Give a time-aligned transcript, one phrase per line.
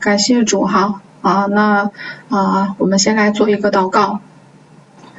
[0.00, 1.90] 感谢主哈啊，那
[2.30, 4.20] 啊，我们先来做一个祷告。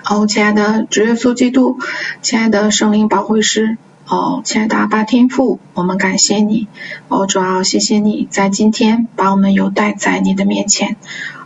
[0.10, 1.78] 哦，亲爱的主耶稣基督，
[2.24, 3.78] 亲爱的圣灵保惠师。
[4.08, 6.68] 哦，亲爱的阿爸天父，我们感谢你。
[7.08, 10.98] 哦，主要谢谢你在今天把我们有带在你的面前。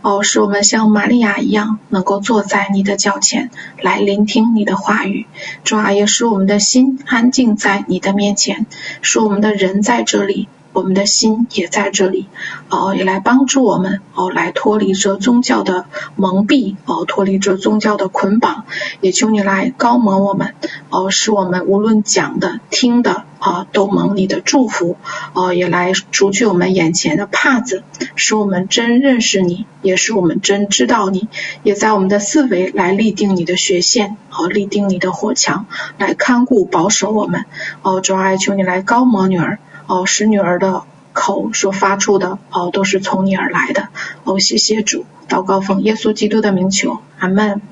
[0.02, 3.50] 哦，使我们像玛利亚一样，能够坐在你的脚前
[3.82, 5.26] 来聆听你的话语。
[5.62, 8.66] 主要也使我们的心安静在你的面前，
[9.02, 10.48] 使我们的人在这里。
[10.76, 12.26] 我们的心也在这里，
[12.68, 18.66] 哦，也来帮助我们，哦，来脱离这宗教的蒙蔽，哦，脱离这宗教的捆绑，
[19.00, 20.52] 也求你来高摩我们，
[20.90, 24.98] 哦，使我们无论讲的、听的，啊，都蒙你的祝福，
[25.32, 27.82] 哦，也来除去我们眼前的帕子，
[28.14, 31.26] 使我们真认识你，也使我们真知道你，
[31.62, 35.64] 也在我们的四维来立定你的学线，哦，立定你的火墙，
[35.96, 37.46] 来看顾保守我们，
[37.80, 39.58] 哦，主爱求你来高摩女儿。
[39.86, 40.82] 哦，使女儿的
[41.12, 43.88] 口所发出的哦，都是从你而来的。
[44.24, 47.62] 哦，谢谢主，祷告奉耶稣基督的名求，阿门。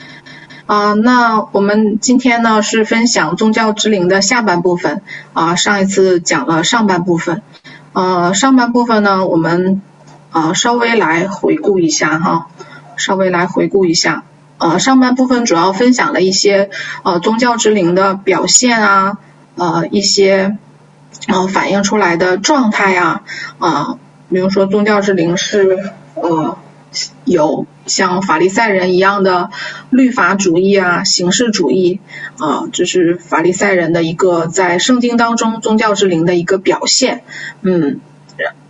[0.67, 5.03] 啊，那我们今天呢是分享宗教之灵的下半部分
[5.35, 7.43] 啊，上一次讲了上半部分。
[7.93, 9.83] 呃，上半部分呢，我们
[10.31, 12.47] 啊稍微来回顾一下哈，
[12.97, 14.25] 稍微来回顾一下。
[14.57, 16.71] 呃，上半部分主要分享了一些
[17.03, 19.19] 呃宗教之灵的表现啊，
[19.57, 20.57] 呃一些。
[21.27, 23.23] 呃，反映出来的状态啊，
[23.59, 26.59] 啊，比如说宗教之灵是呃
[27.25, 29.51] 有像法利赛人一样的
[29.91, 32.01] 律法主义啊、形式主义
[32.39, 37.23] 啊，这是法利赛人的一个在圣经当中宗教之灵的一个表现，
[37.63, 38.01] 嗯，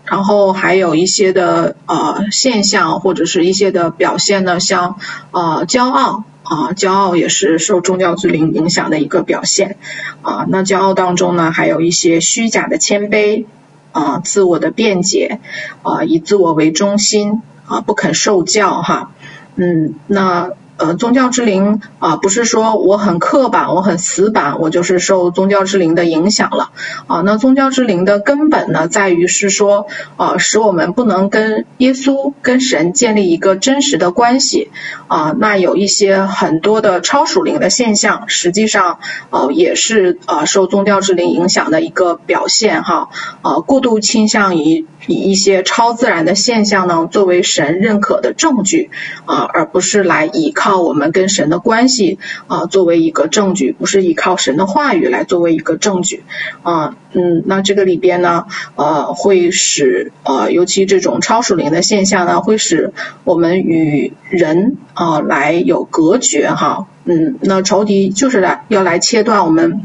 [0.04, 4.96] 然后还有一些的呃现象或者是一些的表现呢，像
[5.32, 6.24] 呃骄傲。
[6.44, 9.76] 啊，骄傲也是受宗教之灵影响的一个表现
[10.22, 10.46] 啊。
[10.48, 13.46] 那骄傲当中呢，还有一些虚假的谦卑
[13.92, 15.40] 啊，自我的辩解
[15.82, 19.10] 啊，以自我为中心啊，不肯受教哈。
[19.56, 20.50] 嗯，那。
[20.76, 26.72] 呃，宗教之灵啊，不是说我很刻板，我很死板，我就是受宗教之灵的影响了
[27.06, 27.20] 啊。
[27.20, 29.86] 那宗教之灵的根本呢，在于是说
[30.16, 34.72] 啊，使我们不能跟耶稣、跟神建立一个真实的关系
[35.06, 35.32] 啊。
[35.38, 38.98] 那有一些很多的超属灵的现象，实际上
[39.30, 43.10] 呃、也是呃受宗教之灵影响的一个表现哈。
[43.42, 48.90] 啊，过度倾向于以一些超自然的现象呢，作为神认可的证据
[49.24, 50.63] 啊，而不是来依靠。
[50.64, 56.22] 靠我们跟神的关系啊，作为一个证据，不是依靠神的话语来作为一个证据
[56.62, 62.94] 啊，嗯，那这个里边呢，呃，会使呃，尤其这种超属灵的现象呢，会使
[63.24, 69.84] 我们与人啊来有隔绝哈，嗯，那仇敌就是来要来切断我们。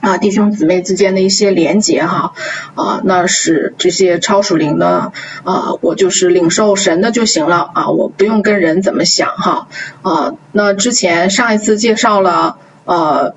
[0.00, 2.32] 啊，弟兄姊妹之间的一些连结哈，
[2.74, 5.12] 啊，那是这些超属灵的，
[5.44, 9.68] 啊，我就是领受神的就行了啊，我不用跟人怎么想哈，
[10.02, 13.34] 啊，那之前上一次介绍了，呃。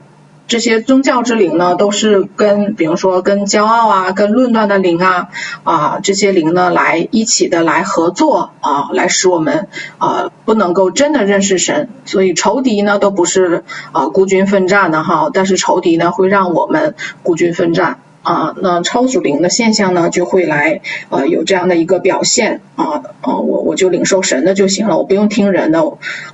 [0.52, 5.30] 这些宗教之灵呢，都是跟，比如说跟骄傲啊，跟论断的灵啊，
[5.64, 11.88] 啊，这些灵呢，来一起的来合作啊，来使我们啊不能够真的认识神。
[12.04, 13.64] 所以仇敌呢，都不是
[13.94, 18.54] 啊孤军奋战的哈，但是仇敌呢，会让我们孤军奋战啊。
[18.62, 25.80] 那超属灵的现象呢，就会来呃有这样的一个表现啊啊，我我就领受神的就行了，我不用听人的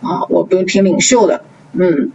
[0.01, 2.09] 啊，我不用听领袖的，嗯，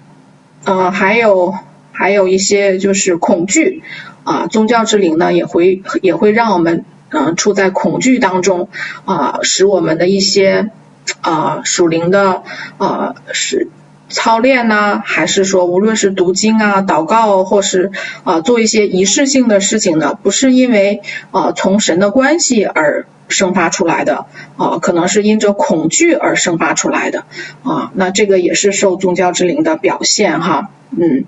[0.64, 1.54] 啊，还有。
[1.92, 3.82] 还有一些就是恐惧
[4.25, 8.69] 啊，宗教之灵呢也会也会让我们嗯、啊、处在恐惧当中
[9.04, 10.70] 啊，使我们的一些
[11.20, 12.42] 啊属灵的
[12.78, 13.69] 啊是
[14.08, 17.91] 操练呐、还是说无论是读经啊、祷告，或是
[18.25, 24.26] 啊做一些仪式性的事情呢，不是因为啊从神的关系而生发出来的
[24.56, 27.25] 啊，可能是因着恐惧而生发出来的
[27.64, 31.25] 啊，那这个也是受宗教之灵的表现哈，嗯。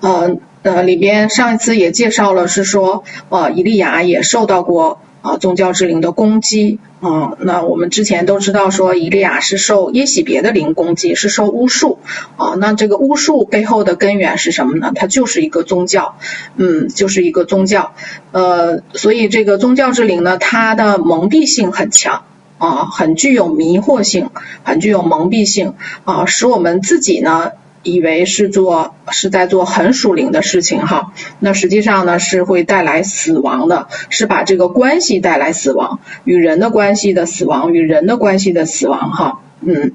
[0.00, 12.00] 呃呃，里边上一次也介绍了，是说呃，以利亚也受到过啊、呃、宗教之灵的攻击啊、那我们之前都知道说，以利亚是受耶洗别的灵攻击，是受巫术
[12.36, 12.56] 啊、呃。
[12.56, 14.90] 那这个巫术背后的根源是什么呢？
[14.92, 16.16] 它就是一个宗教，
[16.56, 17.92] 嗯，就是一个宗教。
[18.32, 22.24] 呃，所以这个宗教之灵呢，它的蒙蔽性很强
[22.58, 24.30] 啊、很具有迷惑性，
[24.64, 25.74] 很具有蒙蔽性
[26.04, 27.52] 啊、使我们自己呢。
[27.86, 39.92] 以为是做是在做很属灵的事情哈，那实际上呢是会带来死亡的，是把这个关系带来死亡，与人的关系的死亡，与人的关系的死亡哈，嗯，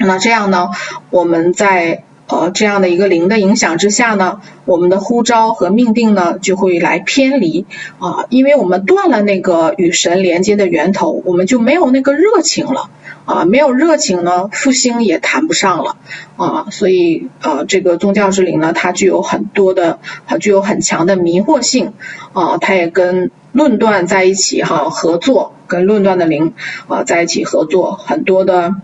[0.00, 0.70] 那这样呢，
[1.10, 7.66] 我们在呃这样的一个灵的影响之下呢，我们的呼召和命定呢就会来偏离。
[7.98, 12.90] 啊，因为我们断了那个与神连接的源头，我们就没有那个热情了。
[13.24, 15.96] 啊，没有热情呢，复兴也谈不上了
[16.36, 21.92] 啊，所以呃这个宗教之灵呢，它具有很多的，它具有很强的迷惑性
[22.32, 26.54] 啊，它也跟论断在一起哈合作，跟论断的灵
[26.88, 28.74] 啊在一起合作，很多的。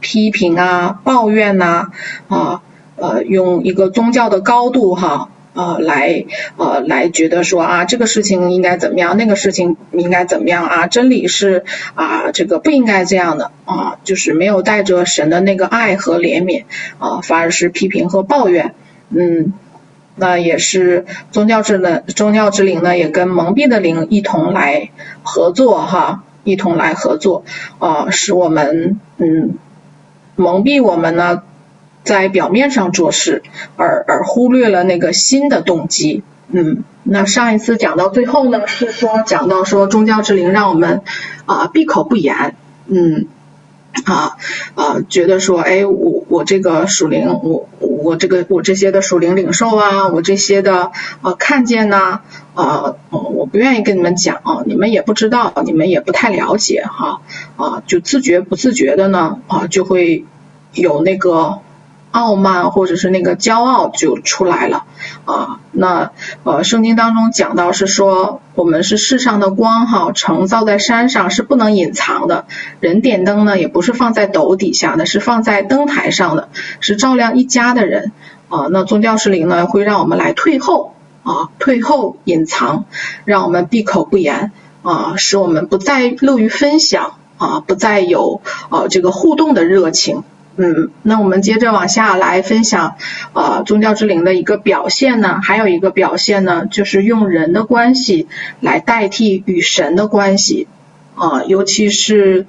[0.00, 1.88] 批评啊，抱怨呐，
[2.28, 2.62] 啊，啊，
[2.94, 6.24] 呃，用一个宗教的高度哈，呃，来，
[6.56, 11.64] 呃，来觉得说啊，这个事情应该怎么样，那个事情应该怎么样啊，真理是
[11.96, 16.62] 啊，这个不应该这样的啊，就是没有带着神的那个爱和怜悯
[17.00, 18.76] 啊，反而是批评和抱怨，
[19.10, 19.52] 嗯，
[20.14, 24.90] 那也是宗教之的宗教之灵呢，也跟蒙蔽的灵一同来
[25.24, 27.42] 合作哈，一同来合作
[27.80, 29.58] 啊，使我们嗯。
[30.40, 31.42] 蒙蔽我们呢，
[32.08, 33.42] 在表面上做事，
[33.76, 36.22] 而而忽略了那个心的动机。
[36.50, 41.02] 嗯，那上一次讲到最后呢，是说讲到说宗教之灵让我们
[41.44, 42.56] 啊闭口不言。
[42.86, 43.26] 嗯，
[44.06, 44.38] 啊
[44.74, 50.90] 啊觉得说，哎，我我这个属灵，我我这个我这些的属灵领受啊，我这些的
[51.20, 52.20] 啊看见呐，
[52.54, 57.20] 啊，我不愿意跟你们讲，你们也不知道，你们也不太了解哈。
[57.58, 60.24] 啊，就自觉不自觉的呢，啊，就会
[60.72, 61.58] 有那个
[62.10, 64.84] 傲慢或者是那个骄傲就出来了
[65.24, 65.60] 啊。
[65.72, 66.10] 那
[66.44, 72.46] 呃，圣经当中讲到是说，我们是世上的光哈，城造在山上是不能隐藏的。
[72.80, 76.48] 人点灯呢，也不是放在斗底下的，是放在灯台上的，
[76.80, 78.12] 是照亮一家的人
[78.48, 78.66] 啊。
[78.70, 82.86] 那宗教之灵呢，会让我们来退后啊，退后隐藏，
[83.24, 84.52] 让我们闭口不言
[84.82, 87.12] 啊，使我们不再乐于分享。
[87.38, 90.24] 啊，不再有呃这个互动的热情，
[90.60, 92.96] 嗯，那我们接着往下来分享，
[93.32, 98.26] 呃，宗教之灵的一个表现呢，还有一个表现呢，就是用人的关系
[98.60, 100.66] 来代替与神的关系，
[101.14, 102.46] 啊，尤其是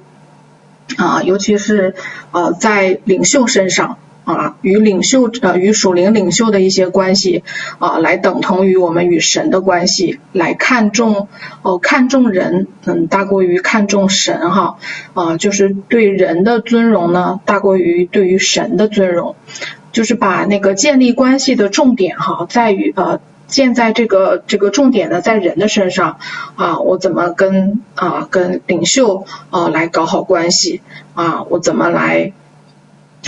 [0.96, 1.94] 啊，尤其是
[2.32, 3.96] 呃在领袖身上。
[4.24, 7.42] 啊，与领袖呃与属灵领袖的一些关系
[7.78, 11.28] 啊，来等同于我们与神的关系，来看重
[11.62, 14.76] 哦看重人，嗯，大过于看重神哈
[15.14, 19.36] 啊，就是对人的尊荣呢，大过于对于神的尊荣，
[19.90, 26.18] 就是把那个建立关系的重点哈，在于呃建在这个这个重点呢，在人的身上
[26.56, 30.82] 啊，我怎么跟啊跟领袖啊来搞好关系
[31.14, 32.32] 啊，我怎么来。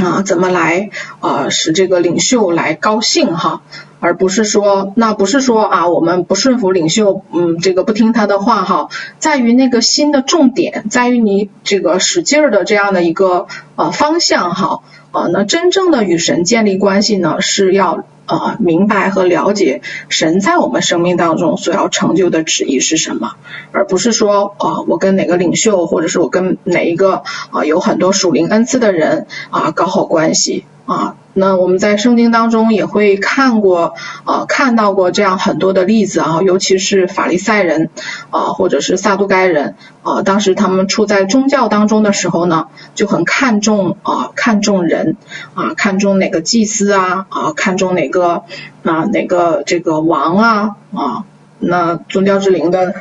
[0.05, 0.91] 啊，怎么来
[1.21, 3.63] 啊使这个领袖来高兴哈，
[4.01, 8.89] 而不是说那不是说啊我们不顺服领袖，嗯，这个不听他的话哈，
[9.19, 13.47] 在于那个心的重点，在于你这个使劲儿的这样的一个
[13.77, 18.05] 呃方向哈，啊，那真正的与神建立关系呢，是要。
[18.27, 23.33] 啊，明白和了解神在我们生命当中所要成就的旨意是什么，
[23.73, 30.65] 而不是说啊，我跟哪个领袖，或者是我跟哪一个啊有很多属灵恩赐的人啊搞好关系。
[30.85, 33.95] 啊，那我们在圣经当中也会看过，
[34.25, 37.89] 呃，看到过这样很多的例子啊，尤其是法利赛人
[38.31, 45.17] 啊，或者是撒都该人啊，当时他们处在宗教当中的时候呢，就很看重啊，看重人
[45.55, 48.43] 啊，看重哪个祭司啊，啊，看重哪个
[48.83, 51.25] 啊，哪个这个王啊，啊，
[51.61, 52.95] 那宗教之灵的。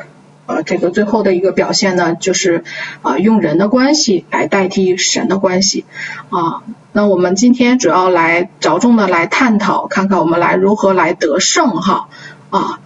[0.44, 2.64] 呃，这个最后的一个表现呢，就是
[3.02, 5.84] 啊，用人的关系来代替神的关系
[6.30, 6.64] 啊。
[6.92, 12.08] 那我们今天主要来着重的来探讨，看看我们来如何来得胜哈
[12.50, 12.80] 啊。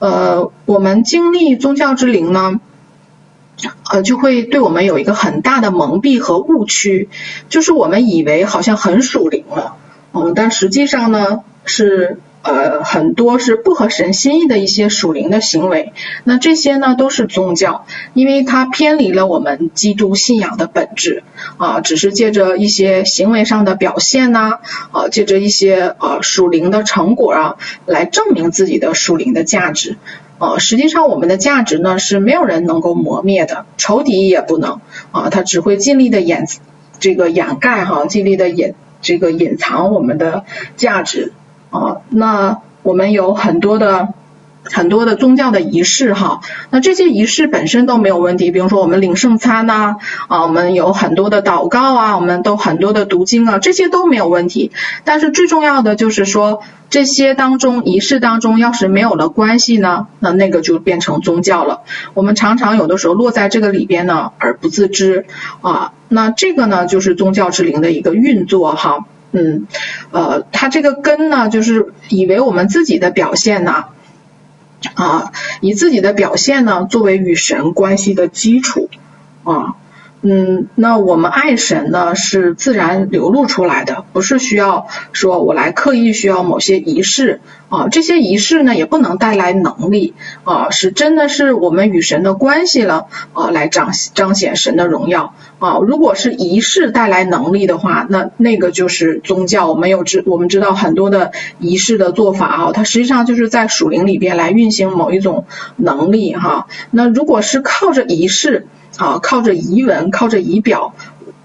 [0.00, 2.60] 呃，我们经历宗教之灵呢，
[3.90, 7.08] 呃，就会对我们有一个很大的蒙蔽和误区，
[7.48, 9.76] 就是我们以为好像很属灵了，
[10.12, 12.20] 嗯，但实际上呢是。
[12.48, 15.92] 呃，很多是不合神心意的一些属灵的行为，
[16.24, 21.24] 那这些呢都是宗教，因为它偏离了我们基督信仰的本质
[21.58, 24.60] 啊，只是借着一些行为上的表现呐，
[24.92, 29.98] 啊，借着一些呃属灵的成果啊，来证明自己的属灵的价值，
[30.38, 34.80] 啊，实际上我们的价值呢是没有人能够磨灭的，仇敌也不能
[35.12, 36.46] 啊，他只会尽力的掩
[36.98, 40.44] 这个掩盖哈，尽力的掩这个隐藏我们的
[40.78, 41.34] 价值。
[41.70, 44.08] 啊，那我们有很多的
[44.64, 49.96] 很多的宗教的仪式哈，那这些仪式本身都没有问题，比如说我们领圣餐呐，
[50.28, 54.70] 啊，我们有很多的祷告啊，我们都很多的读经啊，这些都没有问题。
[55.04, 61.80] 但是最重要的就是说，这些当中仪式当中要是没有了关系呢，那那个就变成宗教了。
[62.12, 65.24] 我们常常有的时候落在这个里边呢而不自知
[65.62, 69.06] 啊，那这个呢就是宗教之灵的一个运作哈。
[69.32, 69.66] 嗯，
[70.10, 73.84] 呃，他这个根呢，就是以为我们自己的表现呢，
[74.94, 78.88] 啊，以自己的表现呢作为与神关系的基础
[79.44, 79.76] 啊。
[80.20, 95.78] 嗯，那我们爱神呢，是自然流露出来的，不是需要说我来刻意需要某些仪式啊，这些仪式呢也不能带来能力啊，是真的是我们与神的关系了啊，来彰彰显神的荣耀啊。
[95.78, 99.68] 如果是仪式带来能力的话，那那个就是宗教。
[99.68, 105.44] 我们有知我们知道很多的仪式的做法啊，它实际上就是在属灵里边来运行某一种
[105.76, 106.66] 能力哈。
[106.90, 108.66] 那如果是靠着仪式。
[108.98, 110.92] 啊，靠着仪文，靠着仪表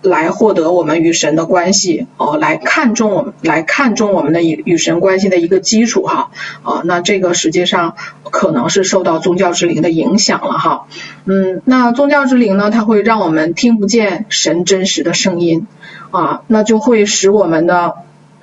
[0.01, 6.31] 来获得我们与神的关系，哦，来看重我们，来看重我们的与与神关系的一个基础哈，
[6.63, 7.95] 啊，那这个实际上
[8.29, 10.87] 可能是受到宗教之灵的影响了哈，
[11.23, 15.67] 嗯，那宗教之灵呢，它会让我们听不见神真实的声音，
[16.11, 17.93] 啊，那就会使我们的。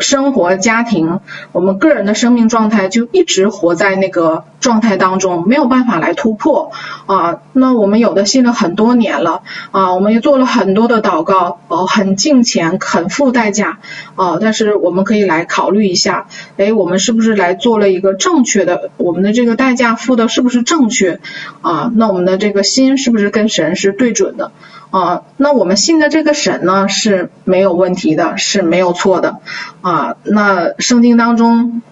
[0.00, 1.20] 生活、家庭，
[1.52, 6.72] 我们个人的生命状态就一直活在那个状态当中，没有办法来突破
[7.06, 7.40] 啊。
[7.52, 13.78] 那我们有的信了很多年了啊，我们也做了很多的祷告，哦，很敬虔，很付代价
[14.16, 14.38] 啊。
[14.40, 16.26] 但是我们可以来考虑一下，
[16.56, 18.90] 哎，我们是不是来做了一个正确的？
[18.96, 21.20] 我们的这个代价付的是不是正确
[21.60, 21.90] 啊？
[21.94, 24.52] 那我们的这个心是不是跟神是对准的？
[24.90, 29.38] 啊，那我们信的这个神呢，是没有问题的，是没有错的
[29.82, 30.16] 啊。
[30.24, 31.82] 那圣经当中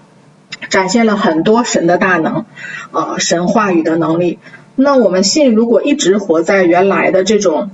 [0.69, 2.45] 展现了很多神的大能
[2.91, 4.39] 啊，神话语的能力。
[4.75, 7.71] 那我们信如果一直活在原来的这种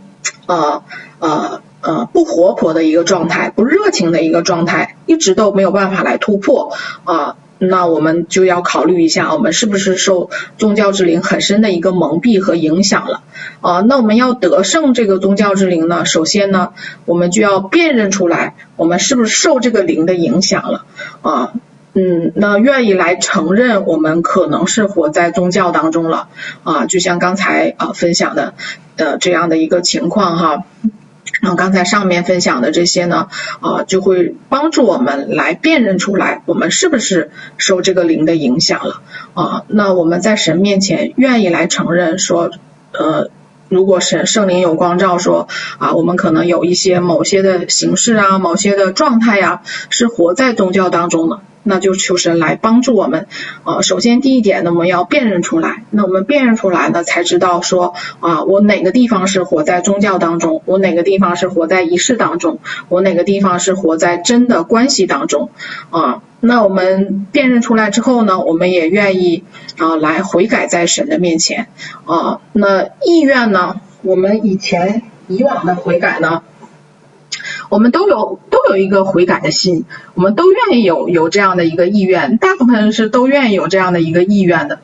[0.46, 0.82] 呃
[1.18, 7.36] 呃呃不活泼的一个状态，不热情的一个状态，一直都没有办法来突破啊。
[7.68, 13.23] 那我们就要考虑一下，我们是不是受宗教之灵很深的一个蒙蔽和影响了
[13.61, 13.80] 啊？
[13.80, 16.71] 那我们要得胜这个宗教之灵呢，首先呢，
[17.04, 20.85] 我们就要辨认出来，我们是不是受这个灵的影响了
[21.23, 21.52] 啊？
[21.94, 26.28] 嗯，那愿意来承认我们可能是活在宗教当中了
[26.62, 26.87] 啊？
[26.87, 28.54] 就像刚才啊分享的
[28.97, 30.64] 呃这样的一个情况哈。
[31.44, 33.28] 然后刚才上面分享的这些呢，
[33.60, 39.02] 啊，就会帮助我们来辨认出来，我们是不是受这个灵的影响了
[39.34, 39.64] 啊？
[39.68, 42.50] 那我们在神面前愿意来承认说，
[42.92, 43.28] 呃，
[43.68, 49.60] 如果神圣灵有光照说，啊，我们可能有一些某些的形式啊，某些的状态呀，
[49.90, 51.40] 是活在宗教当中的。
[51.64, 53.26] 那就求神来帮助我们，
[53.64, 55.83] 啊，首先第一点呢，我们要辨认出来。
[55.90, 65.50] 那我们辨认出来呢，才知道说，啊，我哪个地方是活在宗教当中，我哪个地方是活在仪式当中，我哪个地方是活在真的关系当中，
[65.90, 69.42] 啊，那我们辨认出来之后呢，我们也愿意
[69.78, 71.68] 啊来悔改在神的面前，
[72.04, 76.42] 啊，那意愿呢，我们以前以往的悔改呢。
[77.74, 84.78] 我们都有都有一个悔改的心，我们都愿意有有这样的一个意愿，大部分是都愿意有这样的一个意愿的，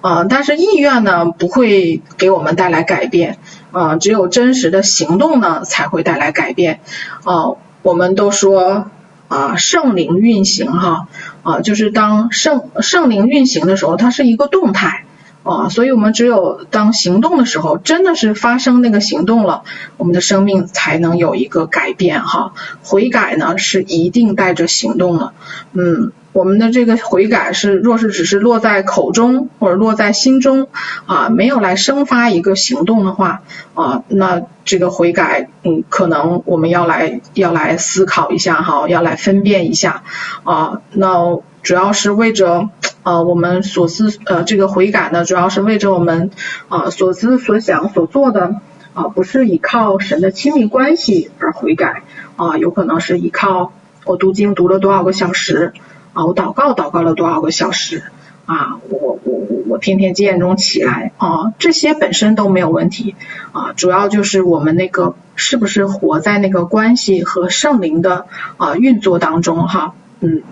[0.00, 3.38] 啊、但是意愿呢不会给我们带来改变，
[3.72, 6.78] 啊、只有真实的行动呢才会带来改变，
[7.24, 8.92] 啊、我们都说
[9.26, 11.08] 啊圣灵运行哈，
[11.42, 15.04] 啊，就是当圣圣灵运行的时候，它是一个动态。
[15.46, 19.62] 啊，所以我们只有当行动的时候，真的是发生那个行动了，
[19.96, 22.52] 我们的生命才能有一个改变哈。
[22.82, 25.34] 悔改呢是一定带着行动的，
[25.72, 30.66] 嗯，我们的这个悔改是若是只是落在口中或者落在心中
[31.06, 33.42] 啊，没有来生发一个行动的话
[33.74, 40.02] 啊，那这个悔改嗯，可能我们要来要来思考一下哈，要来分辨一下
[40.42, 42.70] 啊，那主要是为着。
[43.06, 46.32] 啊，我们所思呃，这个悔改呢，主要是为着我们
[46.68, 48.56] 啊所思所想所做的
[48.94, 52.02] 啊，不是依靠神的亲密关系而悔改
[52.34, 53.72] 啊，有可能是依靠
[54.06, 55.72] 我读经读了多少个小时
[56.14, 58.02] 啊，我祷告祷告了多少个小时
[58.44, 63.14] 啊，我我我我天天几点钟起来啊，这些本身都没有问题
[63.52, 70.42] 啊，主要就是我们那个是不是活在那个关系和圣灵的啊运作当中哈，嗯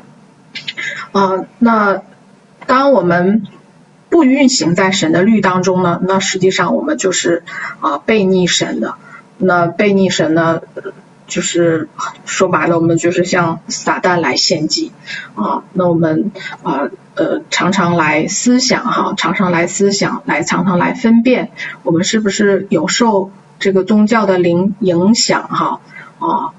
[1.13, 2.03] 啊那。
[2.67, 3.43] 当我们
[4.09, 7.43] 不运行在神的律当中呢，那实际上我们就是
[7.81, 8.95] 啊悖逆神的。
[9.37, 10.63] 那悖逆神呢，
[11.27, 11.91] 就是
[12.25, 14.93] 说白了，我们就是向撒旦来献祭
[15.35, 15.65] 啊。
[15.75, 16.33] 那我们
[16.63, 21.51] 啊呃常常来思想哈，常常来思想，来常常来分辨，
[21.83, 25.81] 我们是不是有受这个宗教的灵影响哈
[26.19, 26.55] 啊？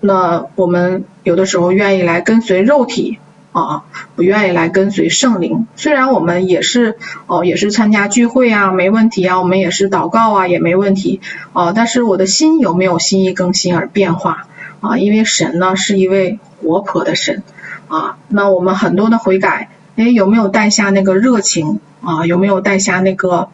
[0.00, 3.18] 那我们有的时候愿意来跟随肉体。
[3.52, 3.84] 啊，
[4.16, 5.66] 不愿意来跟随圣灵。
[5.76, 11.20] 虽然我们也是哦，也是参加聚会啊，没问题啊，我们也是祷告啊，也没问题
[11.52, 11.72] 啊。
[11.72, 14.46] 但是我的心有没有心意更新而变化
[14.80, 17.42] 啊，因为神呢是一位活泼的神
[17.88, 18.16] 啊。
[18.28, 22.24] 那我们很多的悔改，哎，有没有带下那个热情啊？
[22.24, 23.48] 有没有带下那个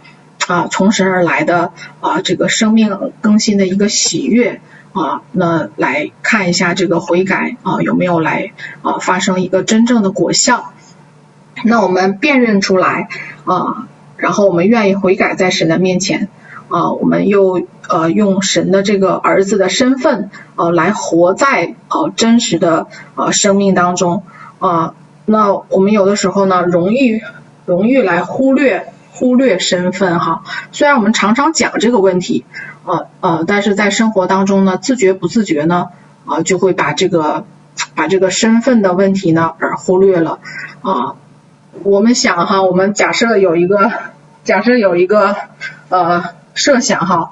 [0.46, 4.60] 啊从神而来的啊这个生命更新的一个喜悦
[4.98, 5.22] 啊？
[5.32, 8.52] 那来看一下这个悔改啊有没有来
[8.82, 10.72] 啊发生一个真正的果效？
[11.64, 13.08] 那我们辨认出来
[13.44, 16.28] 啊，然后我们愿意悔改在神的面前
[16.68, 24.22] 啊，我们又呃用神的这个儿子的身份啊来活在啊真实的啊生命当中
[24.58, 24.94] 啊。
[25.24, 27.20] 那我们有的时候呢，容易
[27.66, 30.42] 容易来忽略忽略身份哈。
[30.70, 32.44] 虽然我们常常讲这个问题
[32.88, 35.88] 呃呃，但是在生活当中呢，自觉不自觉呢
[36.26, 37.44] 啊，就会把这个
[37.94, 40.40] 把这个身份的问题呢而忽略了
[40.82, 41.14] 啊。
[41.84, 43.92] 我们想哈，我们假设有一个
[44.42, 45.36] 假设有一个
[45.90, 47.30] 呃设想哈，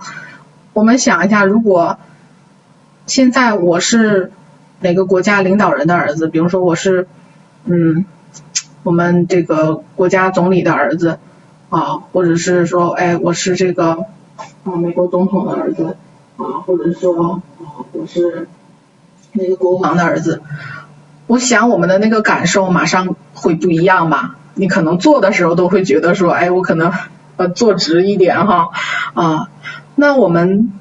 [0.72, 1.98] 我们想一下，如果
[3.06, 4.30] 现在我是
[4.80, 7.08] 哪个国家领导人的儿子，比如说我是
[7.64, 8.04] 嗯
[8.82, 11.18] 我们这个国家总理的儿子
[11.70, 14.04] 啊，或者是说哎我是这个
[14.66, 15.96] 啊美国总统的儿子
[16.36, 17.42] 啊，或者说啊
[17.92, 18.48] 我是
[19.32, 20.42] 那个国王的儿子。
[21.28, 24.36] 我想我们的那个感受马上会不一样吧？
[24.54, 26.92] 你可能做的时候都会觉得说，哎，我可能
[27.36, 28.70] 呃坐直一点哈
[29.14, 29.48] 啊。
[29.94, 30.72] 那我们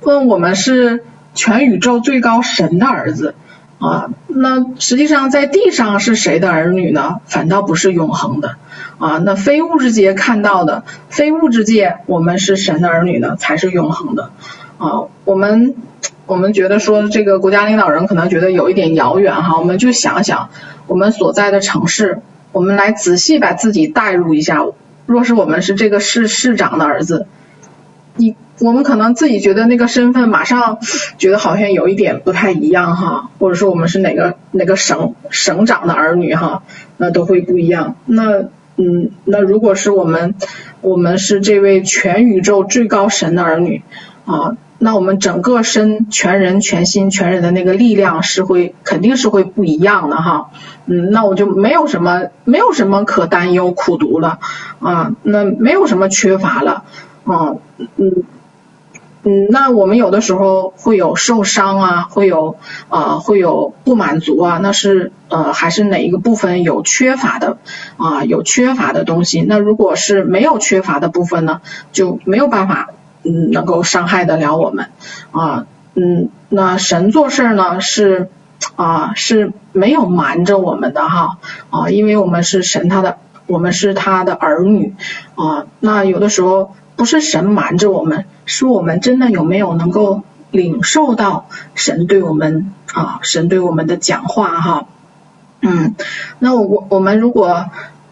[0.00, 1.04] 问我们是
[1.34, 3.34] 全宇宙最高神的儿子
[3.78, 7.16] 啊，那实际上在地上是谁的儿女呢？
[7.26, 8.56] 反倒不是永恒的
[8.98, 9.18] 啊。
[9.18, 14.30] 那非物质界看到的，非物质界我们是神的儿女呢，才是永恒的
[14.78, 15.04] 啊。
[15.24, 15.74] 我们。
[16.26, 20.50] 我们觉得说这个国家领导人可能觉得有一点遥远哈，我们就想想
[20.88, 24.64] 我们所在的城市，我们来仔细把自己代入一下，
[25.06, 27.28] 若是我们是这个市市长的儿子，
[28.16, 30.78] 你我们可能自己觉得那个身份马上
[31.18, 36.62] 觉得好像有一点不太一样哈，或者说我们是哪个哪个省省长的儿女哈，
[36.96, 37.96] 那都会不一样。
[38.06, 38.44] 那
[38.76, 40.34] 嗯，那如果是我们
[40.80, 43.82] 我们是这位全宇宙最高神的儿女
[44.24, 44.56] 啊。
[44.78, 50.50] 那我们整个身全人全心全人的那个力量是会肯定是会不一样的哈，
[50.84, 54.38] 嗯，那我就没有什么没有什么可担忧苦读了
[54.80, 56.84] 啊，那没有什么缺乏了，
[57.24, 57.56] 啊，
[57.96, 58.24] 嗯
[59.28, 62.56] 嗯，那我们有的时候会有受伤啊，会有
[62.88, 67.58] 啊会有不满足啊，那是呃还是哪一个部分有缺乏的
[67.96, 69.42] 啊有缺乏的东西？
[69.42, 71.60] 那如果是没有缺乏的部分呢，
[71.90, 72.90] 就没有办法。
[73.28, 74.90] 嗯，能够伤害得了我们
[75.32, 78.30] 啊，嗯，那神做事呢是
[78.76, 81.38] 啊是没有瞒着我们的哈
[81.70, 84.94] 啊，因为我们是神他的，我们是他的儿女
[85.34, 94.86] 啊，那有的时候不是神瞒着我们，是我们真的有没有能够领受到神对我们啊神对我们的讲话哈，
[95.60, 95.94] 嗯，
[96.38, 97.66] 那我我们如果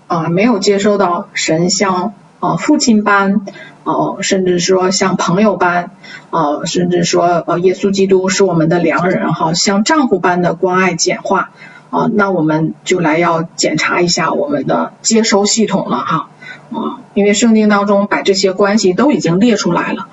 [0.07, 3.41] 啊没有接受到神像啊父亲般。
[3.87, 5.91] 哦，甚至说像朋友般，
[6.31, 11.51] 哦，甚至说呃，耶稣基督是我们的良人哈，像丈夫般的关爱简化，
[11.91, 16.31] 啊，那我们就来要检查一下我们的接收系统了哈，
[16.71, 20.09] 啊，因为圣经当中把这些关系都已经列出来了，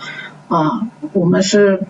[0.47, 1.83] 啊，我们是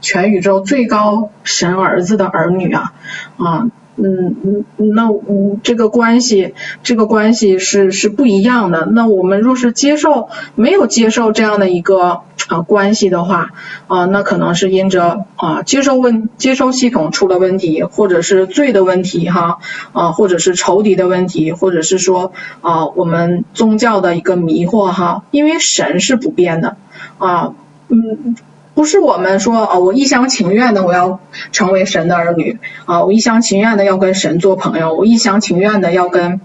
[0.00, 2.92] 全宇宙最高神儿子的儿女啊，
[3.38, 3.66] 啊。
[3.96, 8.86] 嗯嗯，那嗯这个关系，这个关系是是不一样的。
[8.92, 13.52] 那我们若是接受没有接受这样的一个啊关系的话
[13.86, 19.58] 啊，那可能是因着啊接受问接收系统出了问题，或者是罪的问题哈
[19.92, 26.76] 啊，或者是仇敌的问题，或者是说啊我们宗教的一个迷惑哈，因为神是不变的
[27.18, 27.54] 啊
[27.88, 28.36] 嗯。
[28.76, 31.18] 不是我们说啊，我一厢情愿的我要
[31.50, 36.42] 成为神的儿女啊，我一厢情愿的要跟神做朋友，我一厢情愿的要跟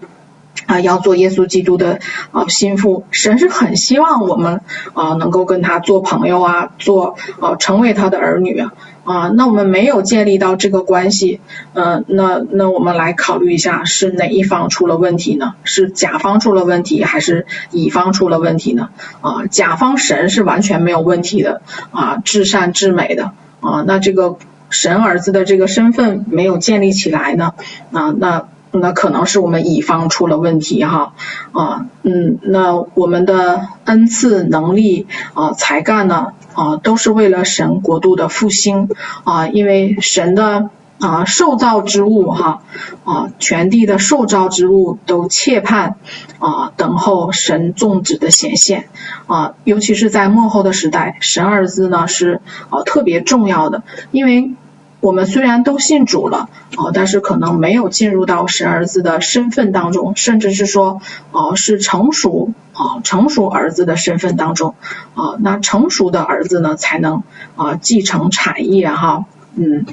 [0.65, 1.99] 啊要做耶稣基督的
[2.31, 3.05] 啊心腹。
[3.11, 4.61] 神是很希望我们
[4.93, 8.73] 啊能够跟他做朋友啊，做啊成为他的儿女啊。
[9.03, 11.41] 啊，那我们没有建立到这个关系，
[11.73, 15.55] 嗯、那那我们来考虑一下，是哪一方出了问题呢？
[15.63, 18.89] 是甲方出了问题，还是乙方出了问题呢？
[19.21, 24.37] 啊，甲方神是完全没有问题的，啊，至善至美的，啊，那这个
[24.69, 27.53] 神儿子的这个身份没有建立起来呢？
[27.91, 28.45] 啊，那。
[28.73, 31.13] 那可能是我们乙方出了问题哈，
[31.51, 38.87] 啊，嗯，那我们的恩赐能力啊才干呢啊都是为了神国度的复兴
[39.25, 42.61] 啊，因为神的啊受造之物哈
[43.03, 45.97] 啊全地的受造之物都切盼
[46.39, 48.87] 啊等候神众子的显现
[49.27, 54.53] 啊，尤其是在末后的时代，神儿子呢是啊特别重要的，因为。
[55.01, 64.75] 我们虽然都信主了，哦，但是可能没有进入到神儿子的身份当中，甚至是说，哦，是成熟，哦，成熟儿子的身份当中，
[65.15, 67.23] 啊，那成熟的儿子呢，才能
[67.55, 69.87] 啊继承产业哈，嗯，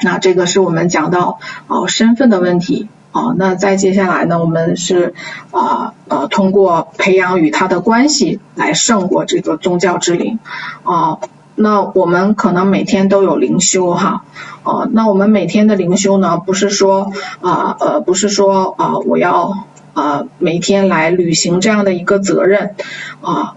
[0.00, 5.14] 那这个是我们讲到哦身份的问题，哦，那再接下来呢，我们是
[5.50, 10.38] 啊呃通过培养与他的关系来胜过这个宗教之灵，
[10.84, 11.18] 啊。
[11.58, 14.24] 那我们可能每天都有灵修哈，
[14.62, 19.64] 哦，那我们每天的灵修呢，不是说啊呃，不是说啊我要
[19.94, 22.74] 啊每天来履行这样的一个责任。
[23.22, 23.54] 啊，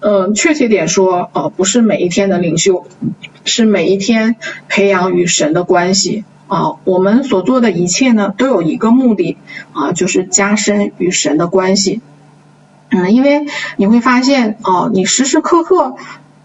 [0.00, 2.84] 嗯，确切点说，呃，不是每一天的灵修，
[3.44, 4.36] 是每一天
[4.68, 6.24] 培养与神的关系。
[6.46, 9.38] 啊，我们所做的一切呢，都有一个目的
[9.72, 12.00] 啊，就是加深与神的关系，
[12.90, 15.96] 嗯，因为你会发现哦，你时时刻刻。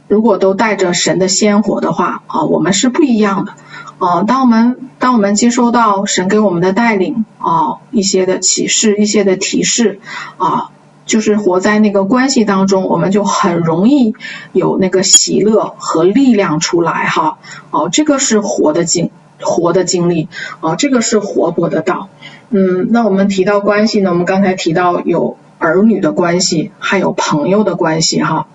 [0.08, 3.54] 如果都带着神的鲜活的话啊，我们是不一样的
[3.98, 4.24] 啊。
[4.24, 10.00] 当我们当我们接收到神给我们的带领啊，一些的启示、一些的提示
[10.38, 10.70] 啊，
[11.06, 14.14] 就是活在那个关系当中，我们就很容易
[14.52, 17.38] 有那个喜乐和力量出来哈。
[17.72, 19.10] 哦，这个是活的经
[19.42, 20.28] 活的经历
[20.60, 22.10] 啊，这个是活泼的道。
[22.50, 28.48] 嗯，那我们提到关系呢，我们刚才提到有儿女的关系，还有朋友的关系哈。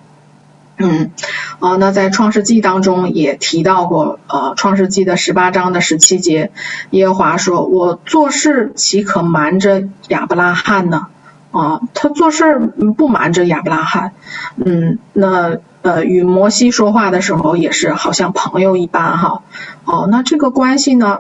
[0.81, 1.11] 嗯，
[1.59, 6.53] 啊，那在创世纪当中也提到过，呃，创世纪的十八章的十七节，
[6.91, 11.09] 耶和华说：“我做事岂可瞒着亚伯拉罕呢？”
[11.51, 12.61] 啊，他做事
[12.97, 14.13] 不瞒着亚伯拉罕。
[14.55, 19.43] 嗯，那呃，与摩西说话的时候也是好像朋友一般哈。
[19.85, 21.19] 哦，那这个关系呢，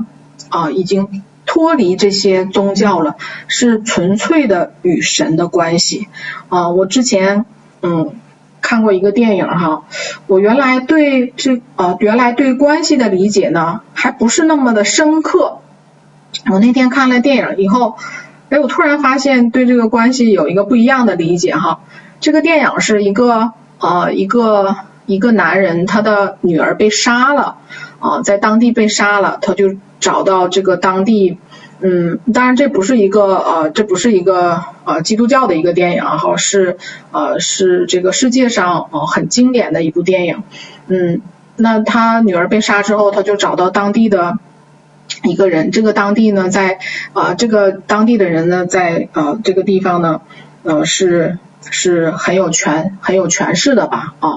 [0.50, 3.16] 啊，已经脱离这些宗教了，
[3.48, 6.06] 是纯粹的与神的关系。
[6.48, 7.44] 啊，我之前
[7.82, 8.12] 嗯。
[8.60, 9.84] 看过一个电影哈，
[10.26, 15.58] 我原来对这呃原来对关系的理解呢，还不是那么的深刻。
[16.50, 17.96] 我那天看了电影以后，
[18.50, 21.80] 哎，我突然发现对这个关系有一个不一样的理解哈。
[22.20, 27.56] 这个电影是一个呃一个一个男人，他的女儿被杀了
[28.00, 31.38] 啊，在当地被杀了，他就找到这个当地。
[31.80, 36.76] 嗯，当然这不是一个呃，这不是一个呃基督教的一个电影哈，是
[37.12, 40.42] 呃是这个世界上呃很经典的一部电影。
[40.88, 41.22] 嗯，
[41.56, 44.38] 那他女儿被杀之后，他就找到当地的
[45.22, 46.80] 一个人，这个当地呢在
[47.12, 50.22] 啊、这个当地的人呢在呃这个地方呢
[50.64, 51.38] 呃是
[51.70, 54.28] 是很有权很有权势的吧啊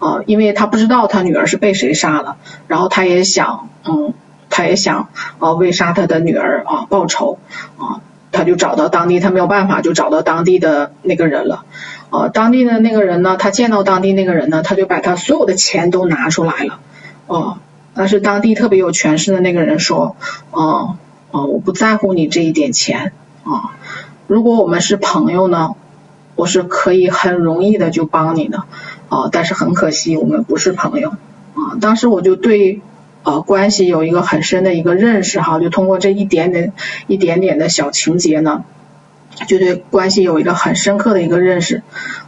[0.00, 4.12] 啊、因为他不知道他女儿是被谁杀了，然后他也想嗯。
[4.50, 5.08] 他也想
[5.38, 7.38] 啊为杀他的女儿啊报仇
[7.78, 11.64] 啊，他就找到当地，他没有办法就找到当地的那个人了
[12.10, 12.28] 啊。
[12.28, 16.80] 当地的那个人呢，他见到当地那个人呢，他就把他所有的钱都拿出来了
[17.28, 17.60] 啊。
[17.94, 20.16] 但是当地特别有权势的那个人说，
[20.50, 20.98] 啊
[21.30, 23.12] 啊，我不在乎你这一点钱
[23.44, 23.78] 啊。
[24.26, 25.76] 如果我们是朋友呢，
[26.34, 28.64] 我是可以很容易的就帮你的
[29.08, 29.28] 啊。
[29.30, 31.10] 但是很可惜，我们不是朋友
[31.54, 31.78] 啊。
[31.80, 32.82] 当时我就对。
[33.22, 36.72] 呃，关系有一个很深的一个认识哈，就通过这一点点、
[37.06, 38.64] 一点点的小情节呢，
[39.46, 41.82] 就对关系有一个很深刻的一个认识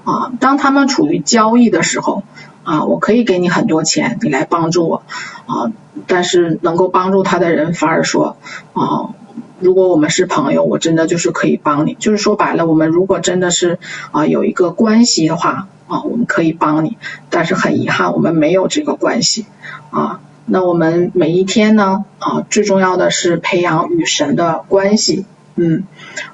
[0.04, 0.32] 啊。
[0.38, 2.24] 当他们处于交易的时候
[2.62, 5.02] 啊，我可以给你很多钱，你来帮助我
[5.46, 5.72] 啊，
[6.06, 8.36] 但是能够帮助他的人反而说
[8.74, 9.14] 啊，
[9.60, 13.78] 如果我们是朋友，我真的就是可以帮你，就是说白了，我们如果真的是
[14.10, 16.98] 啊有一个关系的话啊，我们可以帮你，
[17.30, 19.46] 但是很遗憾，我们没有这个关系
[19.90, 20.20] 啊。
[20.44, 25.24] 那我们每一天呢，啊，最重要的是培养与神的关系，
[25.54, 25.84] 嗯，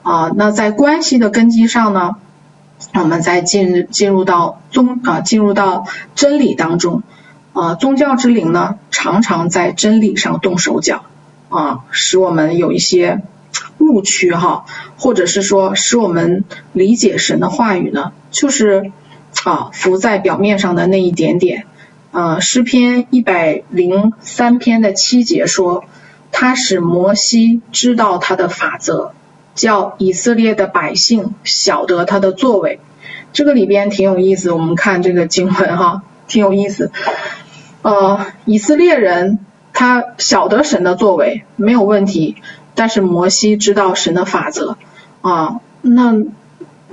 [0.02, 2.16] 啊，那在关系的根基上呢，
[2.94, 7.02] 我们再进进入到宗啊，进入到真理当中，
[7.52, 11.02] 啊，宗教之灵呢，常常在真理上动手脚，
[11.50, 13.20] 啊，使我们有一些
[13.78, 14.64] 误区哈，
[14.96, 18.90] 或者是说使我们理解神的话语呢，就是
[19.44, 21.66] 啊，浮在表面上的那一点点。
[22.10, 25.84] 呃，诗篇一百零三篇的七节说，
[26.32, 29.12] 他使摩西知道他的法则，
[29.54, 32.80] 叫以色列的百姓晓得他的作为。
[33.34, 36.90] 这个里边挺有意思，我们看这个经文哈，挺有意思。
[37.82, 39.38] 呃，以色列人
[39.74, 42.36] 他晓得神的作为没有问题，
[42.74, 44.78] 但是摩西知道神的法则
[45.20, 46.14] 啊，那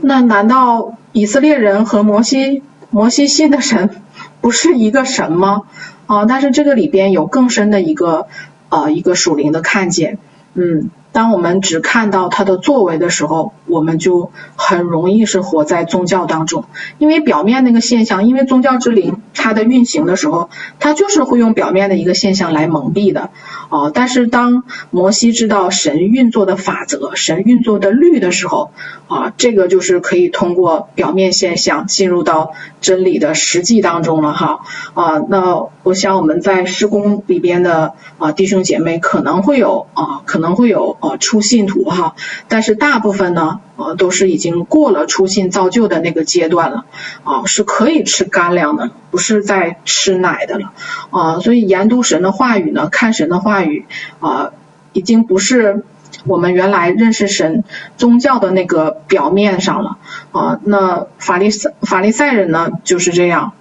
[0.01, 4.01] 那难道以色列人和摩西摩西信的神？
[4.45, 5.65] 不是一个什么？
[6.05, 8.27] 啊，但是这个里边有更深的一个
[8.69, 10.19] 呃一个属灵的看见。
[10.53, 16.63] 嗯，当我们只看到他的作为的时候，我们就很容易是活在宗教当中，
[16.97, 23.31] 因为表面那个现象，因为宗教之灵它的运行的时候，它就是会用表面的一个现象来蒙蔽的，
[23.69, 28.71] 哦，但是当摩西知道神运作的法则、神运作的律的时候，
[29.09, 34.61] 啊，这个就是可以通过表面现象进入到真理的实际当中了哈，
[34.93, 42.15] 啊，那我想我们在施工里边的啊弟兄姐妹可能会有啊，可能会有啊出信徒哈，
[42.47, 46.85] 但是大部分呢，呃，都是已经过了初信造就的那个阶段了，
[47.23, 50.71] 啊，是可以吃干粮的，不是在吃奶的了，
[51.09, 53.85] 啊，所以研读神的话语呢，看神的话语
[54.19, 54.51] 啊，
[54.93, 55.83] 已经不是
[56.25, 57.63] 我们原来认识神
[57.97, 59.97] 宗教的那个表面上了，
[60.31, 63.51] 啊，那法利赛法利赛人呢就是这样，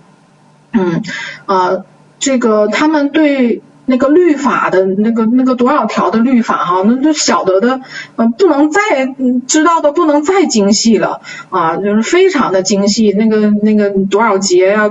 [0.73, 1.03] 嗯，
[1.47, 1.85] 啊，
[2.19, 3.63] 这个他们对。
[3.87, 7.81] 那个律法的那个那个多少条的律法哈，那就晓得的，
[8.17, 8.81] 嗯，不能再
[9.47, 11.21] 知道的不能再精细了
[11.51, 14.91] 啊，就是非常的精细，那个那个多少节呀，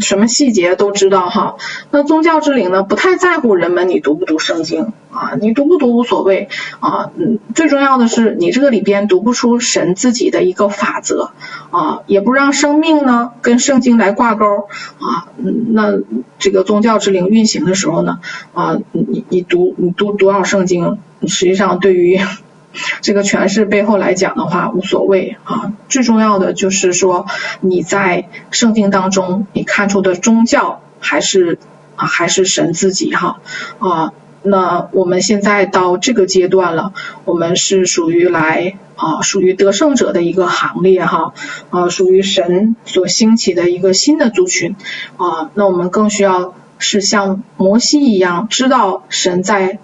[0.00, 1.56] 什么细节都知道哈。
[1.90, 6.48] 那宗教之灵呢，不太在乎人们你读不读圣经啊，你读不读无所谓
[6.78, 11.32] 啊，嗯，最重要的是你这个里边读不出神自己的一个法则
[11.70, 15.26] 啊，也不让生命呢跟圣经来挂钩啊，
[15.70, 15.98] 那
[16.38, 18.20] 这个宗教之灵运行的时候呢？
[18.54, 22.18] 啊，你你读你读多少圣经，实际上对于
[23.00, 27.26] 这个诠释背后来讲的话无所谓啊，最重要的就是说
[27.60, 31.58] 你在圣经当中你看出的宗教还是
[31.96, 33.40] 啊还是神自己哈。
[33.78, 34.12] 啊，
[34.42, 36.92] 那我们现在到这个阶段了，
[37.24, 41.32] 我们是属于来啊属于得胜者的一个行列哈。
[41.70, 44.76] 啊属于神所兴起的一个新的族群。
[45.16, 46.54] 啊，那我们更需要。
[46.78, 49.78] 是像摩西一样知道神在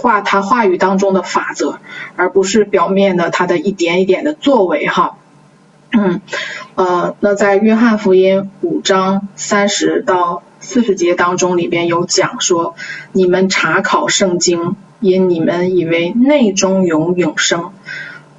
[0.00, 1.78] 话他话语当中的法则，
[2.16, 5.18] 而不是表面的他的一点一点的作为哈。
[5.92, 6.22] 嗯，
[6.76, 12.74] 呃，那在约翰福音五章三十到四十节当中里边有讲说，
[13.12, 17.72] 你们查考圣经，因你们以为内中有永生，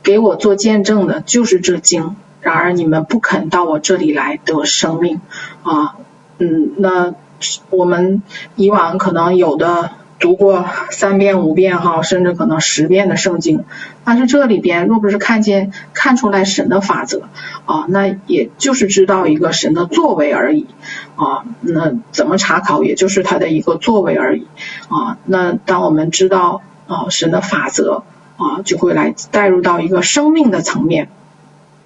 [0.01, 5.21] 给我做见证的就是这经，然而你们不肯到我这里来得生命
[5.61, 5.97] 啊。
[6.39, 7.13] 嗯，那。
[7.69, 8.21] 我们
[8.55, 13.63] 以往可能有的读过三遍五遍哈，甚至可能十遍的圣经，
[14.03, 17.29] 但是这里边若不是看见看出来神的法则
[17.65, 20.65] 啊，那也就是知道一个神的作为而已
[21.15, 21.43] 啊。
[21.61, 24.47] 那怎么查考，也就是他的一个作为而已
[24.89, 25.19] 啊。
[25.25, 28.01] 那当我们知道啊神的法则
[28.37, 31.09] 啊，就会来带入到一个生命的层面。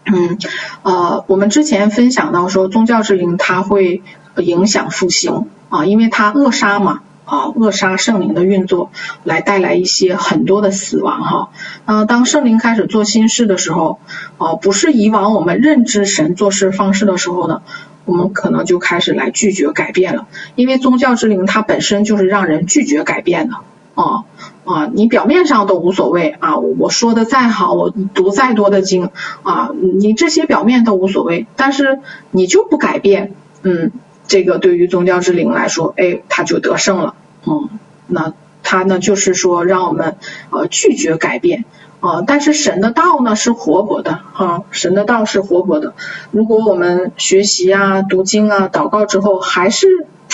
[0.06, 0.38] 嗯，
[0.84, 4.02] 呃，我们之前分享到说宗教之灵它会。
[4.38, 8.92] 影响复兴啊，因为它扼杀嘛啊，扼杀圣灵的运作，
[9.24, 11.50] 来带来一些很多的死亡哈。
[11.86, 14.00] 啊，当圣灵开始做新事的时候，
[14.38, 17.62] 啊，不是以往我们认知神做事方式的时候呢，
[18.04, 20.28] 我们可能就开始来拒绝改变了。
[20.56, 23.56] 因为宗教之灵它本身就是让人拒绝改变的
[23.96, 24.26] 啊
[24.66, 29.10] 啊，你表面上都无所谓啊，我说的再好，我读再多的经
[29.44, 29.70] 啊，
[30.02, 32.00] 你这些表面都无所谓，但是
[32.32, 33.92] 你就不改变，嗯。
[34.32, 37.16] 这个对于宗教之灵来说，哎，他就得胜了，
[37.46, 37.68] 嗯，
[38.08, 38.32] 那
[38.64, 40.16] 他呢就是说让我们
[40.52, 41.66] 呃拒绝改变
[42.00, 45.94] 啊、但是神的道呢是活泼的啊，神的道是活泼的。
[46.32, 49.88] 如果我们学习啊、读经啊、祷告之后还是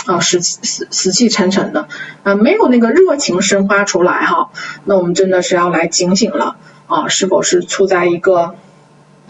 [0.06, 1.88] 啊死死死气沉沉的，
[2.22, 4.52] 啊，没有那个热情生发出来哈，
[4.86, 6.56] 那我们真的是要来警醒了
[6.86, 8.54] 啊，是否是处在一个。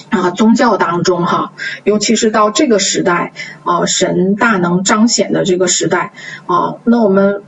[0.09, 3.33] 啊，宗教当中哈，尤其是到这个时代
[3.63, 6.13] 啊，神大能彰显的这个时代
[6.45, 7.43] 啊，那我们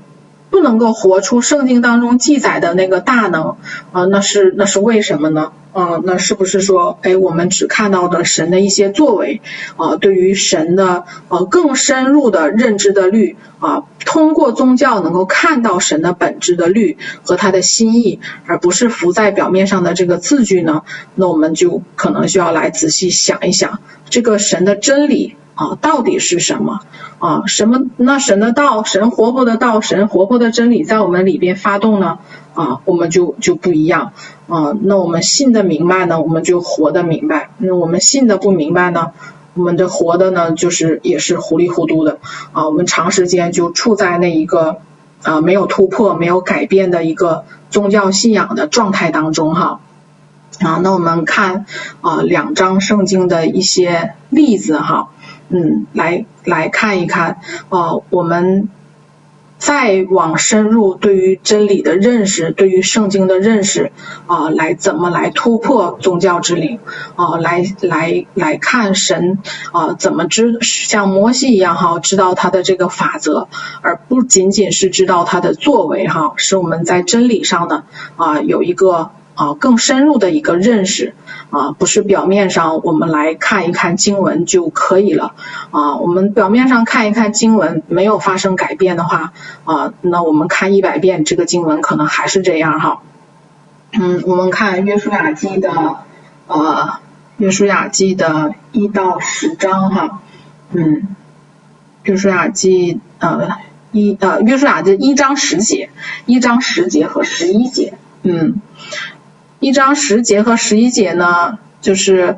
[0.50, 3.58] 不能够活出圣经当中记载的那个大能
[3.92, 5.52] 啊，那是那是为什么呢？
[5.72, 9.40] 啊，那是不是说，哎，我们只看到的神的一些作为
[9.78, 20.82] 啊，对于神的呃更深入的认知的律啊，通过宗教能够看到神的本质的律和他的心意，而不是浮在表面上的这个字句呢？
[21.14, 26.80] 那我们就可能需要来仔细想一想，这个神的真理啊，到底是什么
[27.20, 27.44] 啊？
[27.48, 27.82] 什么？
[27.98, 32.20] 那神的道，神活泼的道，神活泼的真理在我们里边发动呢？
[32.54, 34.14] 啊，我们就就不一样
[34.48, 34.72] 啊。
[34.82, 39.12] 那我们信的明白呢，我们就活得明白；那我们信的不明白呢，
[39.54, 42.20] 我们的活的呢，就是也是糊里糊涂的
[42.54, 42.66] 啊。
[42.68, 44.78] 我们长时间就处在那一个
[45.24, 49.82] 啊没有突破、没有改变的一个宗教信仰的状态当中哈。
[50.62, 51.66] 啊，那我们看
[52.02, 55.10] 啊两章圣经的一些例子哈，
[55.50, 58.70] 嗯，来来看一看啊我们。
[59.62, 63.92] 再往深入对于真理的认识，对于圣经的认识
[64.26, 66.80] 啊、来怎么来突破宗教之灵
[67.18, 69.40] 啊、来来来看神
[69.74, 73.50] 啊、怎么知像摩西一样哈，知道他的这个法则，
[73.82, 77.84] 而不仅仅是知道他的作为哈，使我们在真理上呢
[78.16, 79.12] 啊、有一个。
[79.36, 81.14] 啊，更深入的一个认识
[81.50, 85.34] 啊，不是表面上我们来看一看经文就可以了
[85.72, 85.96] 啊。
[85.96, 89.34] 我们表面上看一看经文没有发生改变的话
[89.66, 93.02] 啊，那我们看一百遍这个经文可能还是这样哈。
[93.94, 95.72] 嗯，我们看约书亚记的
[96.46, 97.00] 呃，
[97.38, 100.22] 约书亚记的一到十章哈。
[100.72, 101.16] 嗯，
[102.04, 103.50] 约书亚记呃
[103.92, 105.90] 一呃约书亚记一章十节，
[106.28, 108.62] 一章十节和十一节，嗯。
[109.60, 112.38] 一章十节和十一节呢，就是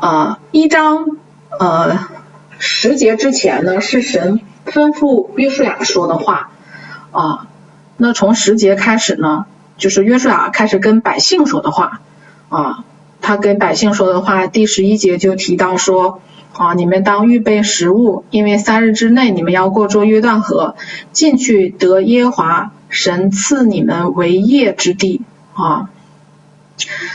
[0.00, 1.18] 呃一章
[1.58, 2.08] 呃
[2.58, 6.50] 十节之前呢是神吩咐约书亚说的话
[7.10, 7.46] 啊，
[7.98, 9.44] 那从十节开始呢，
[9.76, 12.00] 就是约书亚开始跟百姓说的话
[12.48, 12.84] 啊，
[13.20, 16.22] 他跟百姓说的话，第十一节就提到说
[16.56, 20.74] 啊，你们当预备食物，因为三日之内你们要过着约旦河，
[21.12, 25.20] 进去得耶华神赐你们为业之地
[25.52, 25.90] 啊。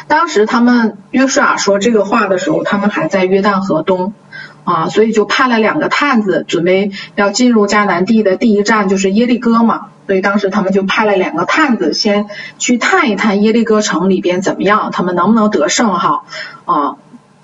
[0.07, 4.13] 当时他们约书亚说这个话的时候，他们还在约旦河东
[4.63, 12.27] 啊，所以就派了两个探子，准备要进入迦南地的第一站就是耶利哥嘛，所以当时他们就派了两个探子，先
[12.57, 16.23] 去探一探耶利哥城里边怎么样，他们能不能得胜哈
[16.65, 16.95] 啊？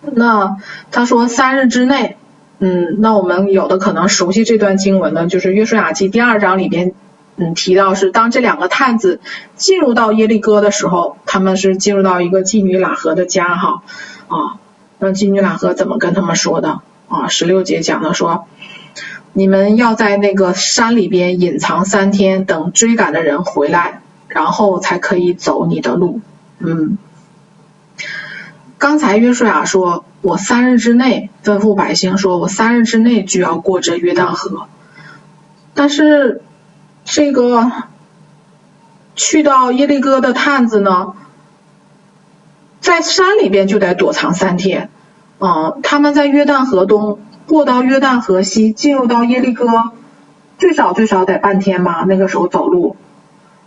[0.01, 0.57] 那
[0.91, 2.17] 他说三日之内，
[2.59, 6.93] 嗯，那我们有的可能熟悉这段经文呢，就是约书亚记第二章里边。
[7.35, 9.19] 嗯，提到是当这两个探子
[9.55, 13.81] 进入到耶利哥的时候，他们是进入到一个妓女喇合的家哈
[14.27, 14.61] 啊。
[14.99, 17.27] 那妓女喇合怎么跟他们说的啊？
[17.29, 18.45] 十六节讲的说，
[19.33, 26.21] 你们要在那个山里边隐藏三天，等追赶的人回来，然后才可以走你的路。
[26.59, 26.99] 嗯，
[28.77, 34.67] 刚才约书亚说，我三日之内吩咐百姓说，我三日之内就要过这约旦河，
[35.73, 36.43] 但是。
[37.05, 37.71] 这个
[39.15, 41.13] 去到耶利哥的探子呢，
[42.79, 44.89] 在山里边就得躲藏三天。
[45.39, 49.91] 啊，他们在约旦河东过到约旦河西，进入到耶利哥，
[50.57, 52.05] 最少最少得半天吧。
[52.07, 52.95] 那个时候走路，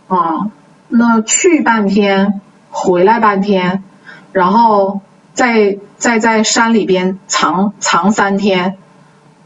[0.07, 0.49] 啊，
[0.87, 3.83] 那去半天，回来半天，
[4.31, 5.01] 然后
[5.33, 8.79] 再再在山里边藏藏三天，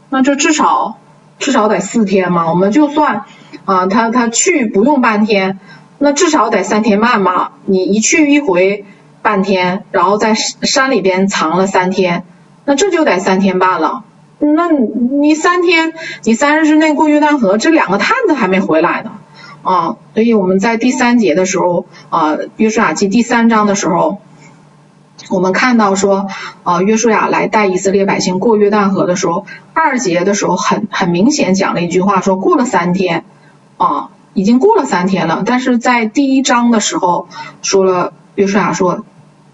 [0.08, 0.96] 那就至少
[1.42, 2.48] 至少得四天嘛。
[2.48, 3.24] 我们就算。
[3.64, 5.60] 啊，他他去不用半天，
[5.98, 7.50] 那至少得三天半嘛。
[7.64, 8.84] 你一去一回
[9.20, 12.24] 半天，然后在山里边藏了三天，
[12.64, 14.02] 那这就得三天半了。
[14.40, 15.92] 那你三天，
[16.24, 19.12] 你三日之内过约旦河，这两个探子还没回来呢。
[19.62, 24.20] 啊，所以我们在第三节的时候，啊，约书亚记第三章的时候，
[25.30, 26.26] 我们看到说，
[26.62, 33.24] 啊，约书亚来带以色列百姓过约旦河的时候，二节的时候很很明显讲了一句话，说过了三天。
[33.78, 37.26] 啊，已经过了三天了，但是在第一章的时候
[37.62, 39.04] 说了，约书亚说，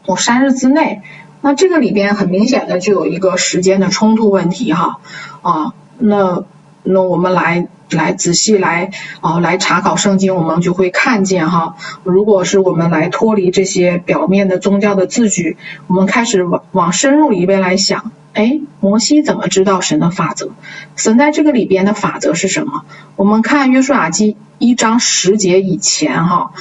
[0.04, 1.00] 我三日之内，
[1.40, 4.98] 那这个里边很明显的就有一个时间的冲突问题哈，
[5.40, 6.44] 啊，那
[6.90, 18.12] 那我们来来仔细来啊来查考圣经，我们就会看见哈，如果是我们来脱离这些表面的宗教的字句，我们开始往往深入里边来想。
[18.34, 20.50] 哎，摩西怎么知道神的法则？
[20.94, 22.84] 神在这个里边的法则是什么？
[23.16, 26.52] 我们看约书亚记一章十节以前哈，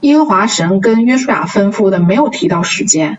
[0.00, 3.16] 耶和华神跟约书亚吩咐的没有提到时间，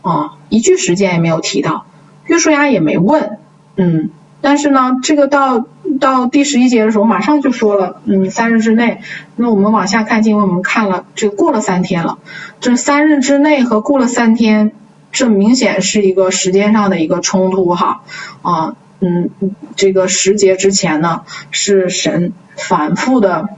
[0.00, 1.84] 啊，一句时间也没有提到，
[2.24, 3.38] 约书亚也没问，
[3.76, 4.08] 嗯，
[4.46, 5.66] 但是呢，这个到
[5.98, 9.00] 到第十一节的时候马上就说了，嗯，三日之内。
[9.34, 12.18] 那我们往下看经文，我们看了这过了三天了，
[12.60, 14.70] 这三日之内和过了三天。
[15.10, 18.02] 这明显是一个时间上的一个冲突哈
[18.42, 19.30] 啊嗯，
[19.74, 23.48] 这个时节之前呢是神反复的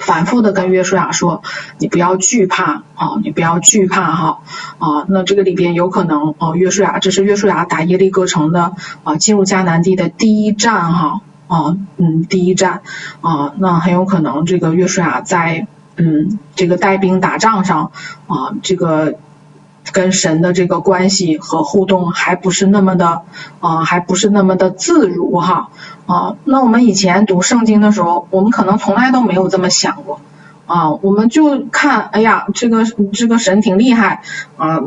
[0.00, 1.42] 反复的跟约书亚说，
[1.78, 4.40] 你不要惧怕啊，你不要惧怕哈
[4.78, 8.72] 啊，那这个里边有可能啊约书亚这是约书亚打耶利哥城的
[9.04, 12.82] 啊进入迦南地的第一站哈啊嗯第一站
[13.20, 17.92] 啊那很有可能这个约书亚在嗯这个带兵打仗上
[18.26, 19.18] 啊这个。
[19.92, 23.22] 跟神的这个关系和互动还不是那么的
[23.60, 25.70] 啊、还不是那么的自如哈
[26.06, 26.36] 啊。
[26.44, 30.20] 那我们以前读圣经的时候，我们可能从来都没有这么想过
[30.66, 30.90] 啊。
[30.90, 34.22] 我们就看，哎呀，这个这个神挺厉害
[34.56, 34.80] 啊，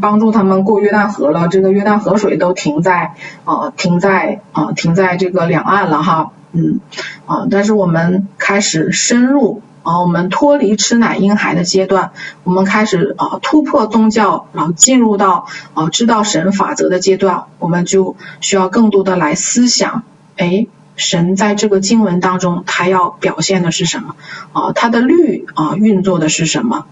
[0.00, 6.32] 帮助他们过约旦河了，这个约旦河水都停在啊停在啊停在这个两岸了哈。
[6.54, 6.80] 嗯
[7.24, 12.12] 啊，但是我们开始深入啊，我们脱离吃奶婴孩的阶段，
[12.44, 20.04] 我们开始啊突破宗教，然后进入到啊知道神法则的阶段，我们就需要更多的来思想，
[20.36, 20.66] 哎，
[20.96, 24.14] 神在这个经文当中，他要表现的是什么
[24.52, 24.72] 啊？
[24.72, 26.86] 他的律啊运作的是什么？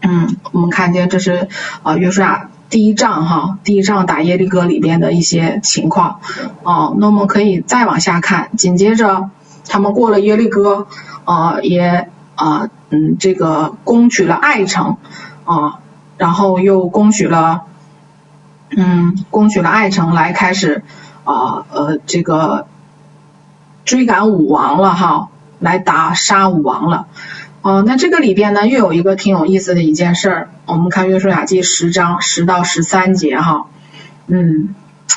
[0.00, 1.48] 嗯，我们看见这是
[1.82, 6.20] 啊约书亚第一仗哈，第一仗打耶利哥里边的一些情况
[6.62, 6.92] 啊。
[6.98, 9.30] 那我们可以再往下看，紧接着
[9.68, 10.86] 他们过了耶利哥
[11.26, 14.96] 啊，也啊嗯这个攻取了爱城
[15.44, 15.80] 啊，
[16.16, 17.64] 然后又攻取了
[18.70, 20.82] 嗯攻取了爱城，来开始
[21.24, 22.66] 啊呃这个
[23.84, 27.06] 追赶武王了哈，来打杀武王了。
[27.62, 30.50] 啊，那这个里边呢，又有一个挺有意思的一件事儿。
[30.66, 33.66] 我们看约书亚记十章十到十三节哈，
[34.28, 34.74] 嗯，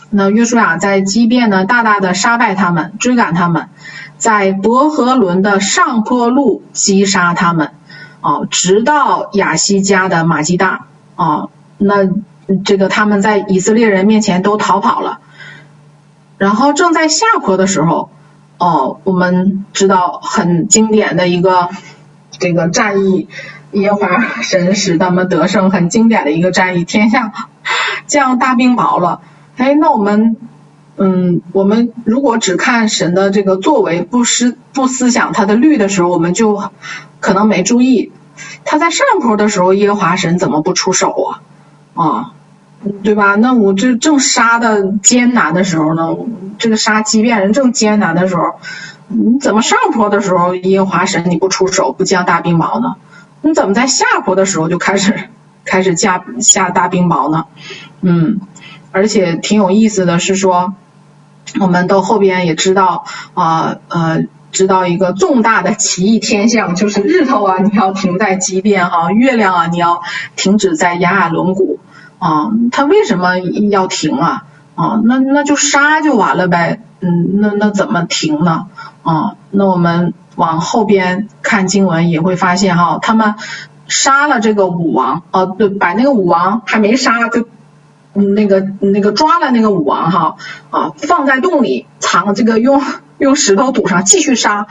[0.10, 3.70] 那约书亚在基遍呢，大大的杀败他们，追赶他们，
[4.18, 7.72] 在伯和伦的上坡路击杀他们，
[8.22, 12.10] 哦，直到亚西加的马基大，哦，那
[12.66, 15.20] 这个他们在以色列人面前都逃跑了。
[16.38, 18.10] 然后正在下坡的时候，
[18.58, 21.70] 哦，我们知道很经典的一个。
[22.38, 23.28] 这个战役，
[23.72, 27.34] 耶和华神使他们得胜，很经典的一个战役，天下
[28.08, 29.20] 降大冰雹了。
[29.60, 30.38] 哎，那我们，
[30.96, 36.64] 嗯，我们如果只看神的这个作为，不思不思想他的律的时候，我们就
[37.20, 38.14] 可能没注意，
[38.64, 41.42] 他在上坡的时候，耶和华神怎么不出手啊？
[41.94, 42.32] 啊，
[43.04, 43.36] 对吧？
[43.36, 46.16] 那我这正杀的艰难的时候呢，
[46.58, 48.44] 这个杀畸变人正艰难的时候。
[49.12, 52.96] 你怎么上坡的时候，耶和华神你不出手，不降大冰雹呢？
[53.42, 55.30] 你怎么在下坡的时候就开始
[55.66, 57.46] 开始下下大冰雹呢？
[58.02, 58.40] 嗯，
[58.92, 60.74] 而且挺有意思的是说，
[61.60, 70.02] 我们到后边也知道啊呃，知道一个重大的奇异天象，就是日头啊你要停在基变哈，月亮啊你要
[70.36, 71.80] 停止在雅雅仑谷
[72.18, 74.46] 啊，它为什么要停啊？
[74.76, 78.68] 啊，那那就杀就完了呗，嗯，那那怎么停呢？
[79.04, 83.36] 啊，那我们往后边看经文也会发现哈，他们
[83.88, 87.46] 杀了这个武王，啊，对，把那个武王还没杀就，
[88.20, 90.36] 那个那个抓了那个武王哈，
[90.70, 92.82] 啊，放在洞里藏，这个用
[93.18, 94.68] 用石头堵上，继续杀。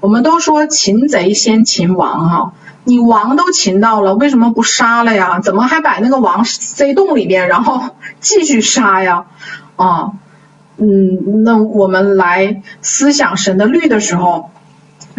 [0.00, 2.52] 我们都说擒贼先擒王哈，
[2.84, 5.40] 你王都擒到了，为什么不杀了呀？
[5.40, 9.26] 怎么还把那个王塞洞里边，然后继续杀呀？
[9.76, 10.12] 啊？
[10.82, 14.50] 嗯，那我们来思想神的律的时候，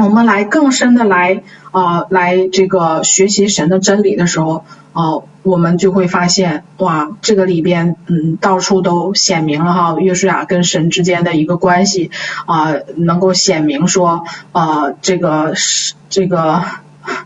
[0.04, 12.12] 我们来更深的来啊、来这个学习神的真理的时候啊、我们就会发现哇，这个里边嗯，到处都显明了哈，约书亚跟神之间的一个关系
[12.46, 15.54] 啊、能够显明说啊、这个
[16.10, 16.64] 这个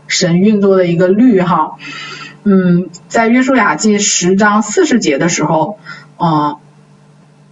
[0.06, 1.72] 神运作的一个律哈，
[2.44, 5.78] 嗯，在约书亚记十章四十节的时候
[6.16, 6.56] 啊。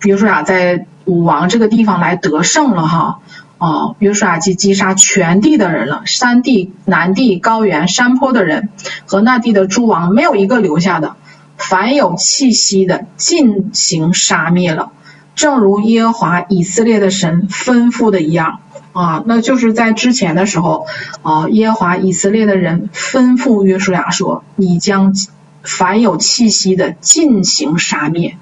[0.03, 3.21] 约书亚在武王这个地方来得胜了哈，
[3.65, 8.69] 啊，约书亚记击杀全地的人了，山地、南地、高原、山坡的人
[9.07, 11.17] 和那地的诸王没有一个留下的，
[11.57, 14.93] 凡有气息的尽行杀灭了，
[15.35, 18.61] 正如耶和华以色列的神吩咐的一样
[18.93, 20.87] 啊，那就是在之前的时候
[21.23, 25.15] 啊，耶和华以色列的人吩咐约书亚说，你将
[25.63, 28.37] 凡有气息的尽行杀灭。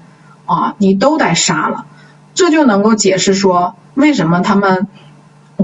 [0.45, 1.85] 啊，你都得杀了，
[2.33, 4.89] 这就能够解释说为什么他们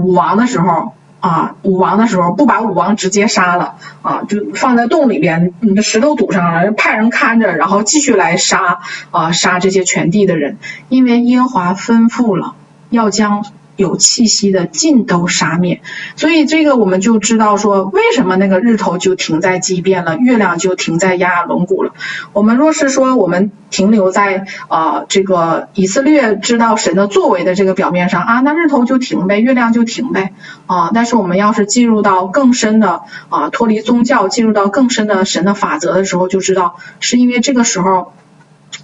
[0.00, 8.80] 武王的时候啊，武王的时候不把武王直接杀了啊，就放在洞里边，你的石头堵上了，派人看着，然后继续来杀
[9.10, 12.54] 啊，杀这些全地的人，因为耶华吩咐了
[12.88, 13.44] 要将。
[13.80, 15.80] 有气息的尽都杀灭，
[16.14, 21.94] 所以这个我们就知道说，为什么那个日头就停在基变了，月亮就停在亚雅仑谷了。
[22.34, 30.34] 我们若是说我们停留在啊、这个以色列知道神的作为的这个表面上啊，那日头就停呗，月亮就停呗
[30.66, 30.90] 啊。
[30.92, 33.00] 但是我们要是进入到更深的
[33.30, 38.12] 啊脱离宗教，进入到更深的神的法则的时候，就知道是因为这个时候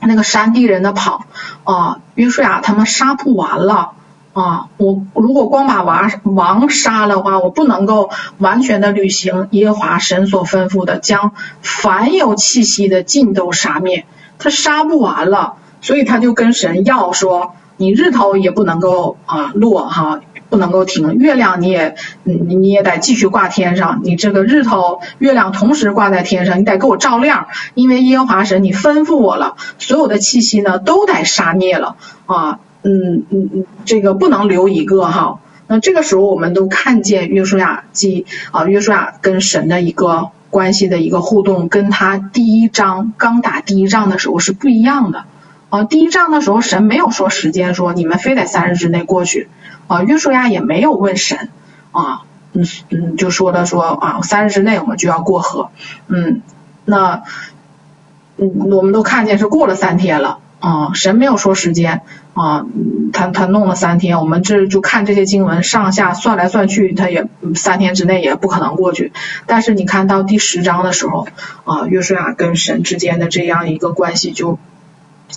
[0.01, 1.26] 那个山地人的跑
[1.64, 3.92] 啊，约书亚他们杀不完了。
[4.37, 11.32] 啊，我如果光把王王杀了的话，我不能够完全的履行耶和华神所吩咐的，将
[11.62, 14.05] 凡有气息的尽都杀灭。
[14.39, 20.20] 他杀不完了，所以他就跟神要说，你日头也不能够啊落哈，
[20.51, 32.59] 不能够停，月亮你也你你也得继续挂天上，你这个日头月亮同时挂在天上，你得给我照亮，因为耶和华神你吩咐我了，所有的气息呢都得杀灭了啊。
[32.89, 45.24] 嗯嗯嗯，这个不能留一个哈，那这个时候我们都看见约书亚记啊，约书亚跟神的一个关系的一个互动，跟他第一章刚打第一仗的时候是不一样的。
[45.68, 49.49] 啊，第一仗的时候神没有说时间，说你们非得三日之内过去。
[49.89, 51.49] 啊，约书亚也没有问神。
[51.91, 52.22] 啊，
[52.53, 55.70] 嗯嗯，就说的说啊，三日之内我们就要过河。
[56.07, 56.41] 嗯，
[56.84, 57.24] 那
[58.37, 60.39] 嗯，我们都看见是过了三天了。
[60.61, 62.02] 啊，神没有说时间。
[62.34, 62.66] 啊，
[63.14, 69.12] 他他弄了三天，我们这就看这些经文上下算来算去，他也三天之内也不可能过去。
[69.46, 71.26] 但是你看到第十章的时候，
[71.64, 74.59] 啊，约书亚跟神之间的这样一个关系就。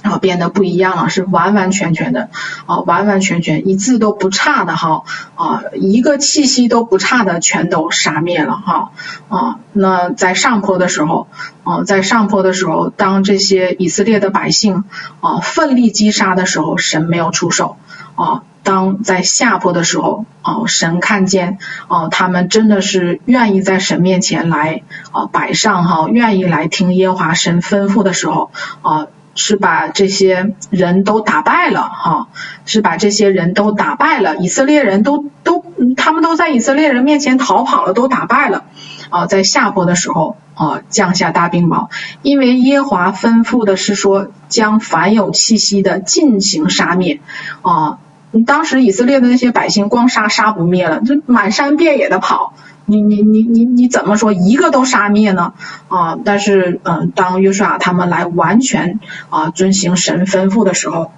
[0.04, 2.30] 啊，变得不一样了，是完完全全的
[2.68, 5.04] 啊，完完全全一字都不差的哈
[5.36, 8.92] 啊，一个气息都不差的全都杀灭了哈
[9.30, 9.60] 啊。
[9.74, 11.28] 那在上坡的时候
[11.64, 14.84] 啊，在上坡的时候，当这些以色列的百姓
[15.22, 17.78] 啊奋力击杀的时候，神没有出手
[18.16, 18.44] 啊。
[18.62, 28.52] 当在下坡的时候啊，神看见啊，他们真的是愿意在神面前来啊摆上哈，愿意来听耶华神吩咐的时候
[28.84, 29.08] 啊。
[29.42, 32.28] 是把这些人都打败了哈，
[32.66, 35.64] 是把这些人都打败了，以色列人都都
[35.96, 38.66] 他们都在以色列人面前逃跑了，都打败了
[39.10, 41.88] 啊，在下坡的时候啊降下大冰雹，
[42.22, 47.22] 因为耶华吩咐的是说将凡有气息的进行杀灭
[47.62, 48.00] 啊，
[48.46, 52.54] 当时以色列的那些百姓光杀杀不灭了，就满山遍野的跑。
[52.90, 55.54] 你你你你你怎么说一个都杀灭呢？
[55.88, 61.12] 啊，但是嗯，当约书亚他们来完全啊遵行神吩咐的时候。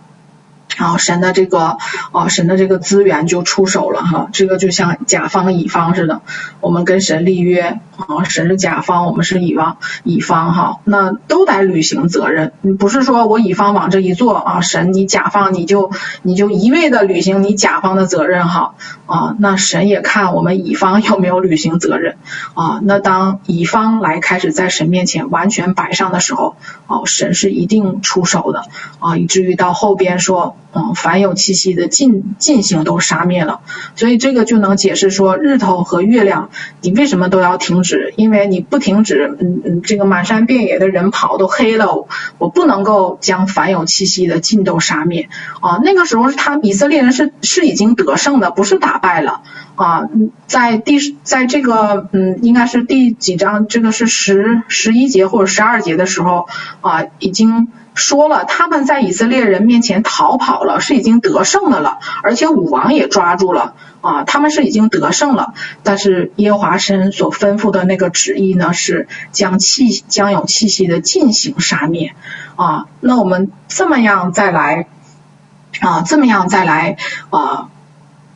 [0.78, 1.78] 啊，神的这个
[2.12, 6.22] 啊，神的这个资源就出手了哈，这个就像甲方乙方似的，
[6.62, 15.92] 我们跟神立约啊，神是甲方，我们是乙方，乙方哈，那都得履行责任，你不是说我乙方往这一坐啊，神你甲方你就
[16.22, 22.16] 你就一味的履行你甲方的责任哈啊，那神也看我们乙方有没有履行责任
[22.54, 26.56] 啊，那当乙方来开始在神面前完全摆上的时候，
[26.88, 28.64] 啊，神是一定出手的
[29.00, 30.56] 啊，以至于到后边说。
[30.74, 33.60] 嗯，凡有气息的尽尽行都杀灭了，
[33.96, 36.50] 所以这个就能解释说日头和月亮
[36.82, 38.14] 你为什么都要停止？
[38.16, 42.08] 因为你不停止，嗯嗯，这个满山遍野的人跑都黑了，
[42.38, 45.80] 我不能够将凡有气息的尽都杀灭啊。
[45.84, 49.42] 那个时候是他以色列人是是已经得胜的，不是打败了
[49.82, 50.10] 啊。
[50.48, 53.68] 在第在这个嗯，应该是第几章？
[53.68, 56.48] 这个是十十一节或者十二节的时候
[56.82, 57.68] 啊，已经。
[57.94, 65.54] 说了，他们在以色列人面前逃跑了，是已经得胜的了，而且武王也抓住了啊，他们是已经得胜了。
[65.84, 72.16] 但是耶和华神所吩咐的那个旨意呢，是将气将有气息的进行杀灭
[72.56, 72.86] 啊。
[73.02, 74.88] 那我们这么样再来
[75.82, 76.96] 啊，这么样再来
[77.30, 77.68] 啊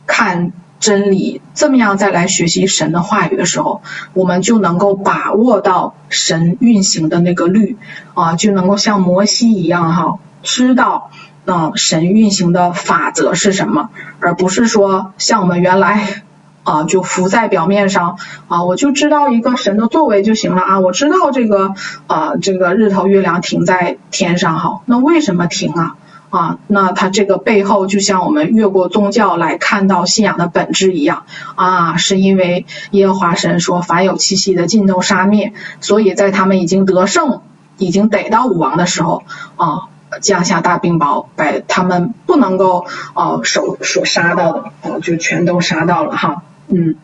[0.06, 0.52] 看。
[0.78, 7.76] 真理这么样再来学习神的话语的时候，我们就能够把握到神运行的那个律
[8.14, 11.10] 啊，就能够像摩西一样哈，知道
[11.46, 13.88] 啊神运行的法则是什么，
[14.20, 16.22] 而不是说像我们原来
[16.62, 18.18] 啊就浮在表面上
[18.48, 21.74] 啊，我就知道一个神的作为就行了啊，我知道这个
[22.06, 25.96] 啊这个日头月亮停在天上哈，那为什么停啊？
[26.30, 31.24] 啊，那它这个背后就像我们越过宗教来看到信仰的本质一样
[31.54, 37.42] 啊，是因为耶和华神说凡有气息的尽都杀灭，所以在他们已经得胜、
[37.78, 39.22] 已经逮到武王的时候
[39.56, 39.88] 啊，
[40.20, 46.96] 降下大冰雹，把他们不能够啊手所杀到的啊就全都杀到了哈，嗯，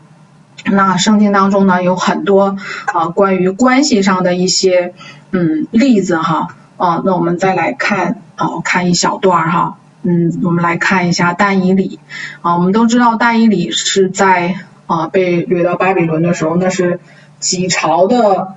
[0.65, 4.93] 那圣经当中呢有很多啊关于关系上的一些
[5.31, 6.49] 嗯例子哈。
[6.75, 11.99] 啊，那我们再来看啊，看一小段哈，嗯，我们来看一下但以理
[12.41, 14.55] 啊，我们都知道但以理是在
[14.87, 16.99] 啊被掠到巴比伦的时候，那是
[17.39, 18.55] 几朝的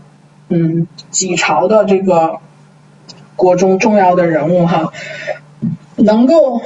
[0.48, 2.38] 嗯几朝的这个
[3.36, 4.92] 国中重要的人物哈，
[5.96, 6.62] 能够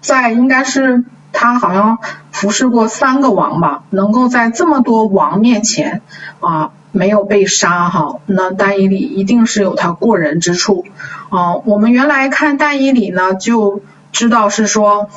[0.00, 1.98] 在应该是他好像
[2.30, 6.02] 服侍过三个王吧，能够在这么多王面前
[6.40, 6.72] 啊。
[6.94, 10.84] 没有被杀哈，那但以理一定是有他过人之处
[11.32, 11.56] 啊。
[11.64, 15.08] 我们原来看但以理呢，就知道是说，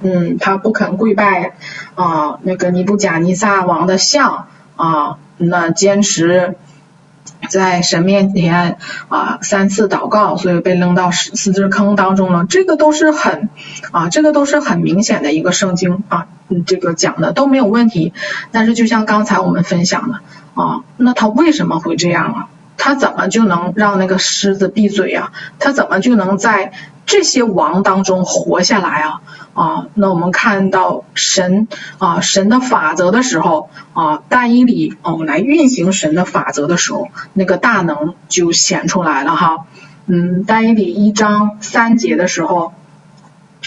[0.00, 1.54] 嗯，他不肯跪拜
[1.94, 6.56] 啊那个尼布甲尼撒王的像啊，那坚持
[7.48, 12.44] 在神面前啊三次祷告，所以被扔到死死荫坑当中了。
[12.48, 13.48] 这个都是很
[13.92, 16.26] 啊，这个都是很明显的一个圣经啊，
[16.66, 18.12] 这个讲的都没有问题。
[18.50, 20.20] 但是就像刚才我们分享的。
[20.54, 22.48] 啊，那他为什么会这样啊？
[22.76, 25.32] 他怎么就能让那个狮子闭嘴呀？
[25.58, 26.72] 他怎么就能在
[27.06, 29.20] 这些王当中活下来啊？
[29.54, 31.68] 啊，那我们看到神
[31.98, 39.66] 啊神的法则的时候啊，但以理我们来运行神的法则的时候，那个大能就显出来了哈。
[40.06, 42.72] 嗯，但以理一章三节的时候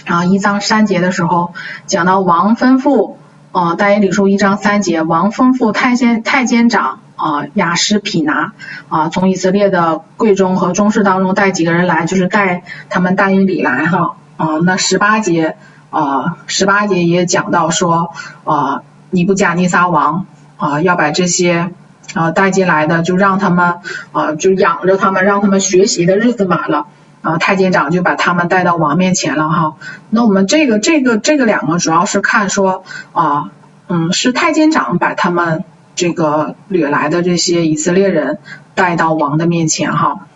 [0.06, 1.53] 啊，一章三节的时候
[1.86, 3.16] 讲到王吩咐
[3.51, 6.99] 啊，但以理书一章三节，王吩咐太监太监长。
[7.16, 8.51] 啊，雅施匹拿
[8.89, 14.16] 啊，从以色列的贵中和中士当中带几个人来，就是带他们但以理来哈。
[14.38, 15.55] 啊，那十八节
[15.91, 18.13] 啊，十八节也讲到说
[18.43, 20.26] 啊，尼布甲尼撒王
[20.57, 21.72] 啊，要把这些
[22.13, 23.76] 啊带进来的，就让他们
[24.11, 26.88] 啊，就养着他们，让他们学习的日子满了
[27.22, 29.76] 啊，太监长就把他们带到王面前了哈。
[30.09, 33.51] 那我们这个这个这个两个主要是看说啊，
[33.88, 35.63] 嗯，是太监长把他们。
[35.96, 38.38] 这个掠来的这些以色列人
[38.76, 40.28] 带到王的面前哈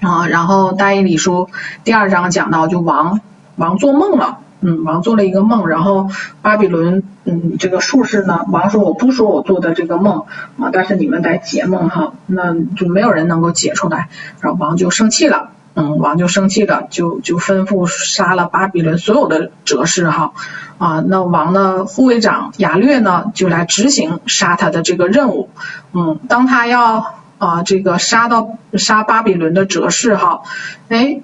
[0.00, 1.48] 啊，然后但以理书
[1.84, 3.20] 第二章讲到就王
[3.56, 6.08] 王做梦了，嗯，王做了一个梦，然后
[6.42, 10.24] 巴比伦嗯这个术士呢，王说我不说我做的这个梦
[10.58, 14.08] 啊，但是你们得解梦哈，那就没有人能够解出来，
[14.40, 15.50] 然后王就生气了。
[15.78, 20.32] 嗯，王就生气了，就就吩咐杀了巴比伦所有的哲士哈
[20.76, 25.50] 啊，那王的护卫长亚略呢，就来执行杀他的这个任务。
[25.92, 30.42] 嗯，当他要啊这个杀到杀巴比伦的哲士哈，
[30.88, 31.20] 哎，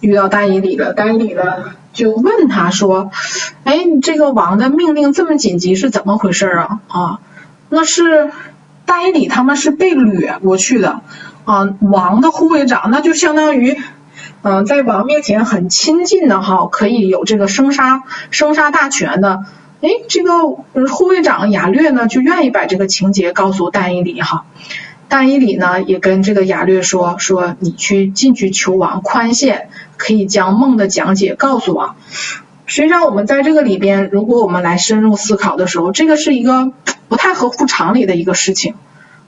[0.00, 1.42] 遇到但以里了，但以里呢
[1.92, 3.12] 就问他说，
[3.62, 6.80] 哎，你这个王的命令这么紧急是怎么回事啊？
[6.88, 7.20] 啊，
[7.68, 8.32] 那是
[8.84, 11.02] 但以里他们是被掠过去的。
[11.44, 13.76] 啊，王的护卫长，那就相当于，
[14.42, 19.44] 嗯、在王面前很亲近的哈，可以有这个生杀生杀大权的。
[19.80, 20.46] 哎，这个
[20.88, 24.44] 护卫长亚略呢，就愿意把这个情节告诉但以理哈。
[25.08, 31.96] 但以理呢，也跟这个亚略说，说你去进去求王宽限，可以将梦的讲解告诉王。
[32.66, 36.72] 实际上，我们在这个里边，如果我们来深入思考的时候，这个是一个
[37.08, 38.74] 不太合乎常理的一个事情。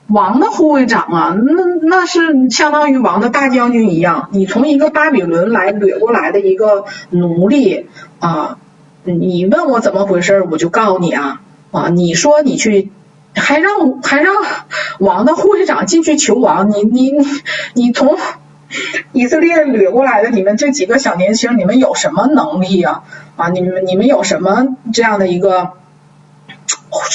[0.07, 4.29] 王的护卫长啊，那那是相当于王的大将军一样。
[4.31, 7.87] 你从一个巴比伦来掠过来的一个奴隶
[8.19, 8.57] 啊，
[9.03, 11.41] 你问我怎么回事，我就告诉你啊
[11.71, 12.91] 啊，你说你去，
[13.33, 14.35] 还让还让
[14.99, 17.25] 王的护卫长进去求王，你你你
[17.73, 18.17] 你从
[19.13, 23.03] 以色列掠过来的你们这几个小年轻，你们有什么能力呀？
[23.37, 25.71] 啊，你们你们有什么这样的一个？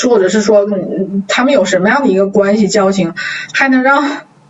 [0.07, 3.15] 或者是说，嗯，他们有什么样的一个关系交情，
[3.53, 4.05] 还能让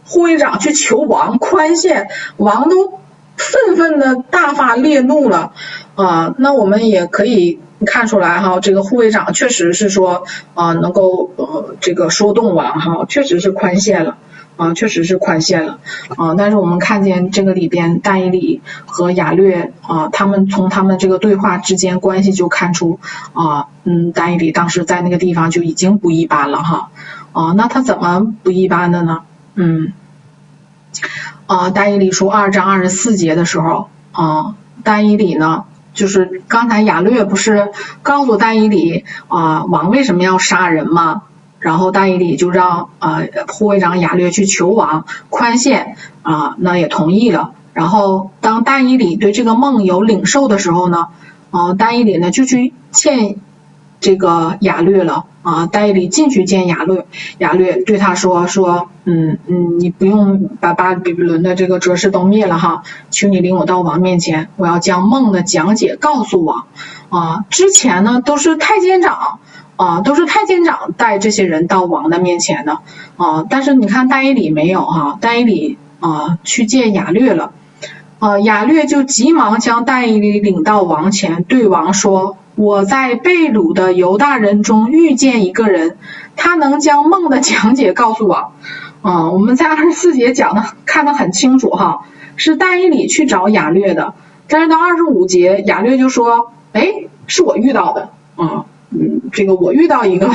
[0.04, 2.98] 护卫长去求王宽限，王都
[3.36, 5.52] 愤愤的大发烈怒了
[5.94, 6.34] 啊！
[6.38, 10.24] 那我们也可以看出来哈，这个护卫长确实是说
[10.54, 14.16] 啊，能够呃这个说动王哈，确实是宽限了。
[14.58, 15.78] 啊，确实是宽限了
[16.16, 22.98] 啊，但是我们看见这个里边，但以理和亚略啊，他们从他们这个对话之间关系就看出
[23.32, 26.90] 啊，嗯，但以理当时在那个地方就已经不一般了哈
[27.32, 29.20] 啊，那他怎么不一般的呢？
[29.54, 29.92] 嗯，
[31.46, 37.68] 啊，但以理书二章二十四节的时候啊，但以理呢，就是刚才亚略不是
[38.02, 41.22] 告诉但以理啊，王为什么要杀人吗？
[41.58, 47.52] 然后大义里就让啊护卫长亚略去求王宽限啊，那也同意了。
[47.72, 51.08] 然后当大义里对这个梦有领受的时候呢，
[51.50, 53.36] 啊大义里呢就去见
[54.00, 55.66] 这个亚略了啊。
[55.66, 57.06] 大义里进去见亚略，
[57.38, 66.66] 亚略对他说说嗯嗯，你不用把巴比伦的这个哲士都灭了哈，请你领我到王面前，我要将梦的讲解告诉王
[67.10, 67.44] 啊。
[67.50, 69.40] 之前呢都是太监长。
[69.78, 72.80] 啊，都是太监长带这些人到王的面前的
[73.16, 77.52] 啊，但是你看但以理没有哈、啊，但以理啊去见亚略了，
[78.18, 85.96] 啊亚略就急忙将但以理领到王前，对王说：“我在被掳的犹大人中遇见一个人，
[86.34, 88.50] 他能将梦的讲解告诉我。”
[89.00, 92.00] 啊，我们在二十四节讲的看得很清楚哈，
[92.34, 94.14] 是但以理去找亚略的，
[94.48, 96.94] 但是到二十五节亚略就说：“哎，
[97.28, 98.64] 是我遇到的。”啊。
[98.90, 100.30] 嗯这个我遇到一个，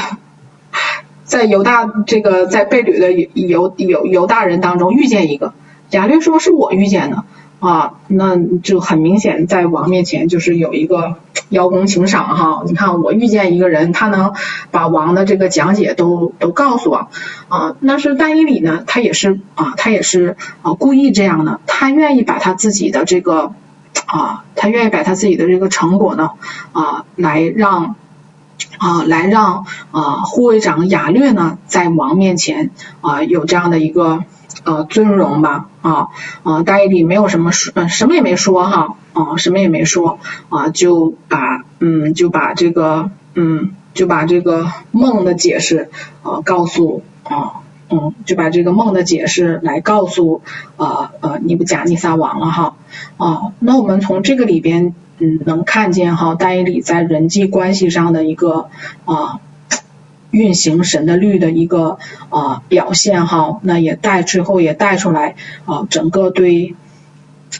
[1.23, 5.53] 在犹大这个在贝吕的犹犹犹大人当中遇见一个，
[5.89, 7.23] 亚略说是我遇见的
[7.59, 11.15] 啊，那就很明显在王面前就是有一个
[11.49, 14.33] 邀功请赏哈，你看我遇见一个人，他能
[14.69, 17.07] 把王的这个讲解都都告诉我
[17.47, 23.53] 啊，那是但以理呢，他也是啊，他也是啊故意这样的，他愿意把他自己的这个
[24.05, 26.31] 啊，他愿意把他自己的这个成果呢
[26.73, 27.95] 啊来让。
[28.83, 34.25] 啊，来让啊护卫长亚略呢，在王面前啊有这样的一个
[34.65, 36.07] 呃尊荣吧啊
[36.43, 40.19] 啊，大义里没有什么说，呃，什么也没说哈啊，什么也没说
[40.49, 45.89] 啊，就把嗯就把这个嗯就把这个梦的解释
[46.21, 50.41] 啊告诉啊嗯就把这个梦的解释来告诉
[50.75, 52.75] 啊呃尼布甲尼撒王了哈
[53.15, 54.93] 啊，那我们从这个里边
[55.23, 58.69] 嗯能看见哈，大义里在人际关系上的一个
[59.05, 59.39] 啊。
[60.33, 61.99] 运行神的律的一个
[62.29, 66.73] 啊、表现哈，那也带最后也带出来啊、整个对，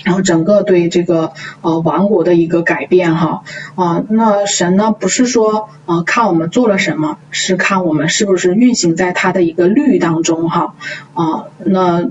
[0.04, 3.44] 然后整个对这个呃王国的一个改变哈
[3.76, 10.74] 啊、那神呢不是说啊、看我们做了什么，是看我们是不是运行在他的一个律当中哈
[11.14, 12.10] 啊、那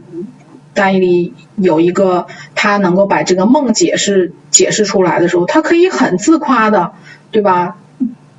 [0.75, 6.93] 但以理有一个他能够把这个梦解释解释出来的时候，他可以很自夸的，
[7.31, 7.77] 对吧？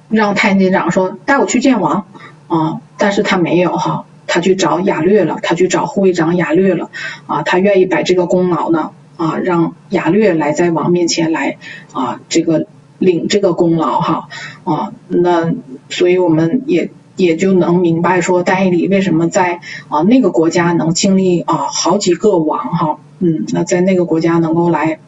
[0.09, 2.05] 让太监长说带我去见王。
[2.47, 6.91] 啊，但是他没有哈，他去找亚略了，他去找护卫长亚略了。
[7.25, 11.57] 啊，他愿意把这个功劳呢啊，让亚略来在王面前来
[11.93, 12.67] 啊，这个
[12.99, 14.29] 领这个功劳哈。
[14.65, 15.51] 啊，那
[15.89, 19.59] 所以我们也也就能明白说，但以理为什么在
[19.89, 24.99] 啊那个国家能经历啊好几个王哈，嗯，那在那个国家能够来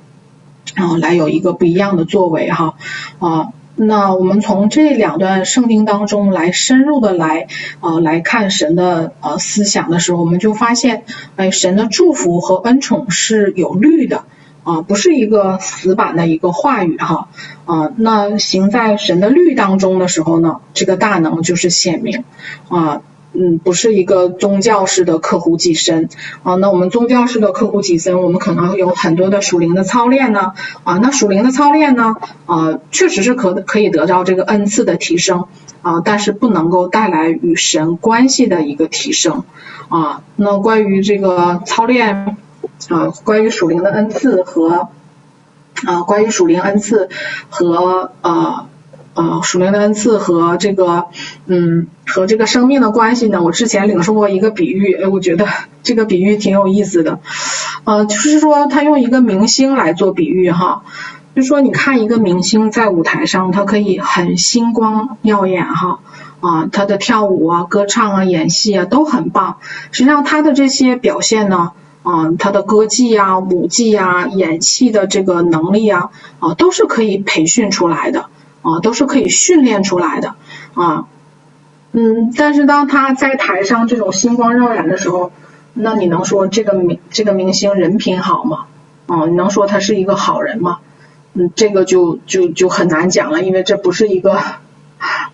[0.75, 2.75] 啊来有一个不一样的作为哈
[3.19, 3.49] 啊。
[3.77, 7.47] 那我们从这两段圣经当中来深入的来
[7.81, 11.03] 啊、来看神的呃思想的时候，我们就发现，
[11.35, 14.23] 哎，神的祝福和恩宠是有律的
[14.65, 17.29] 啊、不是一个死板的一个话语哈
[17.65, 22.25] 啊、那行在神的律当中的时候呢，这个大能就是显明
[22.67, 23.01] 啊。
[23.37, 26.07] 嗯，不是一个宗教式的刻苦己身
[26.43, 26.55] 啊。
[26.55, 30.53] 那我们宗教式的刻苦己身，我们可能有很多的属灵的操练呢
[30.85, 30.99] 啊。
[30.99, 35.47] 那属灵的操练呢啊，确实是可可以得到这个恩赐的提升
[35.81, 39.43] 啊，但是不能够带来与神关系的一个提升
[39.89, 40.21] 啊。
[40.37, 42.37] 那关于这个操练
[42.89, 44.89] 啊，关于属灵的恩赐和
[45.85, 47.09] 啊，关于属灵恩赐
[47.49, 48.67] 和啊。
[49.15, 51.05] 啊，属灵的恩赐和这个，
[51.45, 53.41] 嗯，和这个生命的关系呢？
[53.41, 55.47] 我之前领受过一个比喻，哎，我觉得
[55.83, 57.21] 这个比喻挺有意思的。
[57.85, 60.83] 呃，就是说他用一个明星来做比喻哈，
[61.33, 65.99] 就说你看一个明星在舞台上，他可以很星光耀眼哈，
[66.41, 69.59] 啊，他的跳舞啊、歌唱啊、演戏啊都很棒。
[69.91, 71.71] 实际上他的这些表现呢，
[72.05, 78.27] 啊，他的歌技啊、舞技啊、演戏的这个能力啊，啊，都是可以培训出来的。
[78.67, 80.33] 啊，都是可以训练出来的
[80.73, 81.05] 啊，
[81.91, 85.31] 嗯，但是当他在台上这种星光耀眼的时候，
[85.75, 88.65] 那你能说这个明这个明星人品好吗？
[89.05, 90.79] 啊，你能说他是一个好人吗？
[91.35, 94.41] 嗯，这个就就就很难讲了，因为这不是一个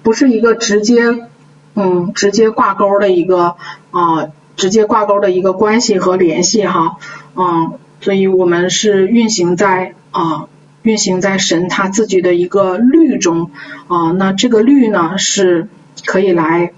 [0.03, 1.29] 不是一个直接
[1.75, 3.55] 嗯直接挂钩的一个
[3.91, 6.97] 啊直接挂钩的一个关系和联系哈，
[7.35, 10.47] 嗯，所以我们是运行在啊。
[10.83, 13.51] 运行在神他自己的一个律中
[13.87, 15.69] 啊，那这个律呢是
[16.05, 16.73] 可以来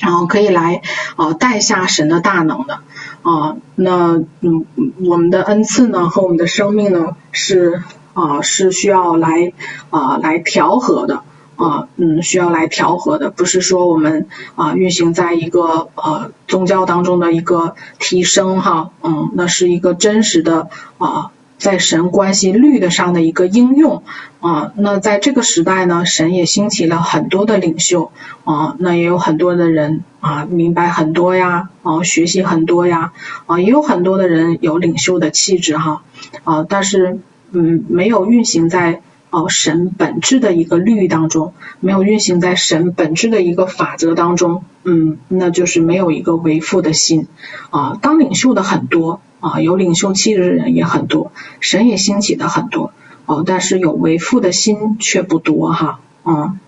[0.00, 0.80] 然后，可以来
[1.16, 2.78] 啊带下神的大能的
[3.22, 4.64] 啊，那嗯，
[5.04, 7.82] 我们的恩赐呢和我们的生命呢是
[8.14, 9.52] 啊是需要来
[9.90, 11.24] 啊来调和的
[11.56, 21.32] 啊，嗯，需要来调和的，不是说我们啊运行在一个呃宗教当中的一个提升哈，嗯，那是一个真实的啊。
[21.58, 24.02] 在神关系律的上的一个应用
[24.40, 28.12] 啊，那在这个时代呢，神也兴起了很多的领袖
[28.44, 33.14] 啊，那也有很多的人啊明白很多呀，啊学习很多呀，
[33.46, 36.02] 啊也有很多的人有领袖的气质哈
[36.44, 37.20] 啊，但是
[37.52, 39.00] 嗯没有运行在
[39.36, 47.26] 哦神本质的一个律当中，没有运行在神本质的一个法则当中，嗯，那就是没有一个为父的心
[47.70, 49.20] 啊，当领袖的很多。
[49.38, 51.30] 啊，有领袖气质的人也很多，
[51.60, 52.92] 神也兴起的很多，
[53.26, 56.58] 哦，但是有为父的心却不多哈，嗯，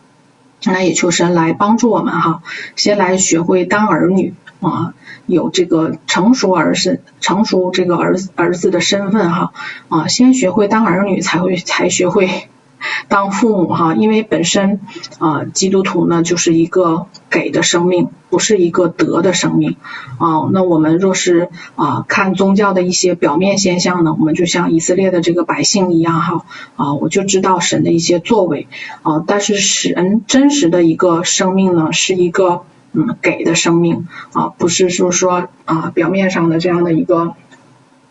[0.64, 2.42] 那也求神来帮助我们哈，
[2.76, 4.92] 先来学会当儿女啊，
[5.26, 9.52] 有这个成熟儿子，成熟这个儿儿子的身份哈，
[9.88, 12.28] 啊，先学会当儿女，才会才学会。
[13.08, 14.80] 当父母哈，因为本身
[15.18, 19.76] 啊，基督徒呢就是一个给的生命，不是一个得的生命
[20.18, 20.48] 啊。
[20.52, 26.44] 那我们若是啊看宗教的一些表面现象呢，我们就像以色列的这个百姓一样哈
[26.76, 28.68] 啊，我就知道神的一些作为
[29.02, 32.62] 啊，但是神真实的一个生命呢，是一个
[32.92, 37.34] 嗯给的生命啊，不是说说啊表面上的这样的一个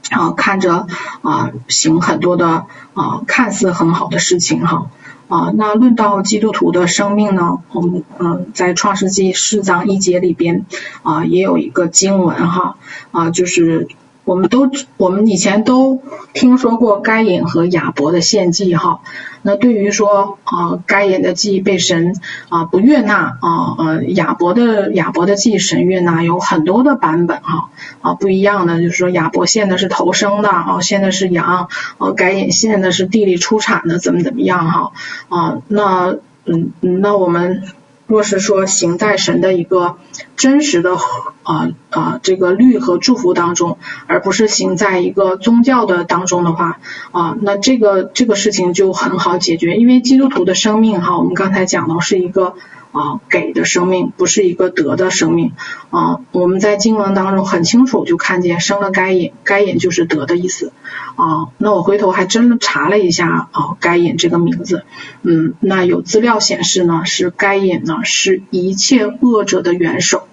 [0.10, 0.88] 啊看着
[1.22, 4.90] 啊行很多的啊看似很好的事情哈。
[5.28, 10.66] 啊，那论到基督徒的生命呢，我们嗯在创世纪四章一节里边
[11.04, 12.78] 啊也有一个经文哈
[13.12, 13.88] 啊就是。
[14.28, 16.02] 我们都我们以前都
[16.34, 19.00] 听说过该隐和亚伯的献祭哈，
[19.42, 22.14] 那对于说啊该隐的祭被神
[22.50, 27.70] 啊不悦纳啊呃亚伯的亚伯的祭神悦纳有很多的版本哈
[28.02, 34.92] 啊不一样的就是说亚伯献的是头生的啊献的是羊啊该隐献的是地里出产的怎么怎么样哈
[35.30, 37.64] 啊那嗯那我们。
[38.08, 39.98] 若是说行在神的一个
[40.36, 40.96] 真实的
[41.44, 43.78] 啊啊这个律和祝福当中，
[44.08, 46.80] 而不是行在一个宗教的当中的话
[47.12, 52.56] 啊，那这个这个事情就很好解决，因为基督徒的生命哈，我们刚才讲到是一个。
[52.92, 55.52] 啊，给的生命不是一个得的生命
[55.90, 56.22] 啊！
[56.32, 60.72] 我们在经文当中很清楚就看见生了该隐，该隐就是得的意思
[61.16, 61.50] 啊。
[61.58, 64.84] 那我回头还真的查了一下啊，该隐这个名字，
[65.22, 70.28] 嗯，那有资料显示呢，是该隐呢是一切恶者的元首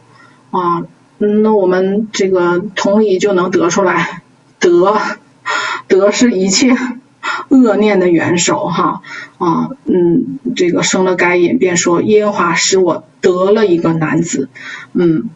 [0.50, 0.84] 啊。
[1.18, 4.22] 那我们这个同理就能得出来，
[4.58, 4.96] 得
[5.86, 6.76] 得是一切。
[7.48, 9.02] 恶念的元首哈
[9.38, 14.48] 啊嗯，这个生了该隐，便说耶和华使我得了一个男子，
[14.92, 15.30] 嗯，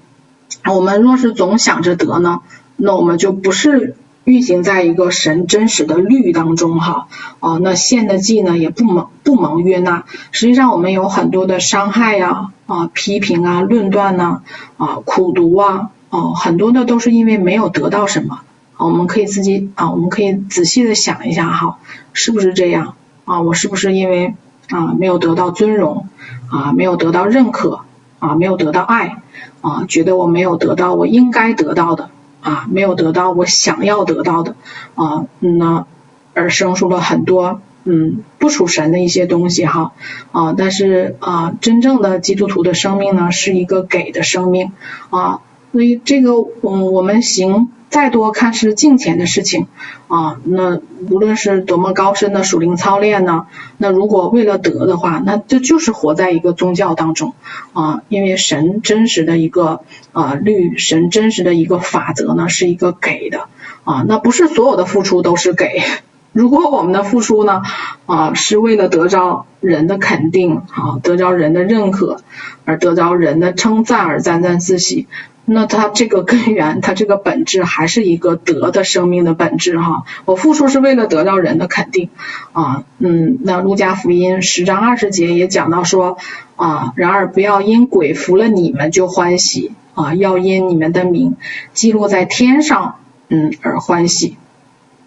[0.65, 2.41] 我们若是总想着得呢，
[2.77, 7.09] 那我们就不是运行在一个神真实的律当中哈，
[7.41, 14.43] 啊，那献的祭呢也不蒙不蒙悦纳，实际上我们有很多的伤害呀啊批评啊论断呐
[14.77, 18.41] 啊苦读啊哦很多的都是因为没有得到什么。
[18.87, 21.79] 我们可以自己啊，我们可以仔细的想一下哈，
[22.13, 22.95] 是不是这样？
[23.25, 23.41] 啊？
[23.41, 24.35] 我是不是因为
[24.71, 26.09] 啊没有得到尊荣？
[26.51, 27.81] 啊，没有得到认可？
[28.21, 29.23] 啊，没有得到爱？
[29.61, 32.11] 啊，觉得我没有得到我应该得到的？
[32.41, 34.55] 啊，没有得到我想要得到的？
[34.95, 35.87] 啊，那
[36.35, 39.93] 而生出了很多嗯不属神的一些东西哈。
[40.33, 44.73] 啊，但是啊，真正的基督徒的生命呢，是一个给的生命。
[45.11, 45.41] 啊，
[45.73, 47.69] 所以这个嗯我们行。
[47.91, 49.67] 再多看似镜前的事情
[50.09, 53.47] 啊，那无论是多么高深的属灵操练呢，
[53.79, 57.33] 那如果为了得的话，那这就是活在一个宗教当中
[57.73, 59.81] 啊，因为神真实的一个
[60.13, 63.49] 啊律，神真实的一个法则呢，是一个给的
[63.85, 65.81] 啊，那不是所有的付出都是给。
[66.33, 67.63] 如果我们的付出呢
[68.05, 72.21] 啊是为了得着人的肯定啊，得着人的认可，
[72.67, 75.09] 而得着人的称赞而沾沾自喜。
[75.51, 80.05] 那它这个根源，它这个本质还是一个德的生命的本质哈。
[80.27, 82.11] 我付出是为了得到人的肯定
[82.53, 86.19] 啊，嗯，那路加福音十章二十节也讲到说
[86.57, 91.37] 啊，然而不要因鬼服了你们就欢喜啊，要因你们的名
[91.73, 92.97] 记录在天上，
[93.29, 94.37] 嗯，而欢喜。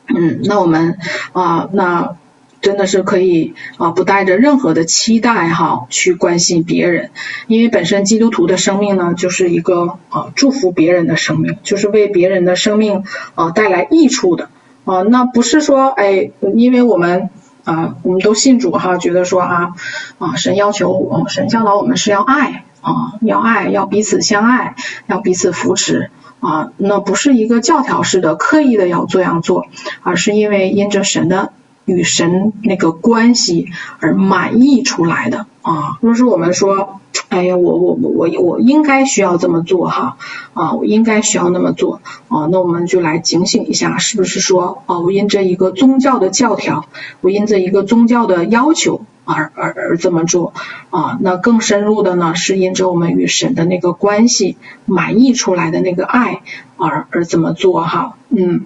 [0.07, 0.97] 嗯，那我们
[1.33, 2.15] 啊，那。
[2.61, 7.09] 真的是可以啊，不带着任何的期待哈，去关心别人，
[7.47, 13.03] 因为本身基督徒的生命呢，就是一个啊祝福别人的生命，就是为别人的生命
[13.33, 14.49] 啊带来益处的
[14.85, 15.01] 啊。
[15.01, 17.31] 那不是说哎，因为我们
[17.63, 19.73] 啊，我们都信主哈，觉得说啊
[20.19, 24.75] 啊，神要求我神教导我们是要爱啊，要爱，要彼此相爱，
[25.07, 26.71] 要彼此扶持啊。
[26.77, 29.65] 那不是一个教条式的刻意的要这样做，
[30.03, 31.53] 而是因为因着神的。
[31.91, 33.67] 与神那个关系
[33.99, 40.17] 而满意出来的啊，若是我们说，哎呀，我我我我我应该需要这么做哈
[40.53, 46.85] 啊，我应该需要那么做啊，那我们就来警醒一下，是不是说啊，我因这一个宗教的教条，
[47.19, 50.53] 我因这一个宗教的要求而而而这么做
[50.89, 51.19] 啊？
[51.21, 56.41] 那更深入的呢，是因着我们与神的那个关系满意出来的那个爱
[56.77, 58.65] 而而这么做哈，嗯，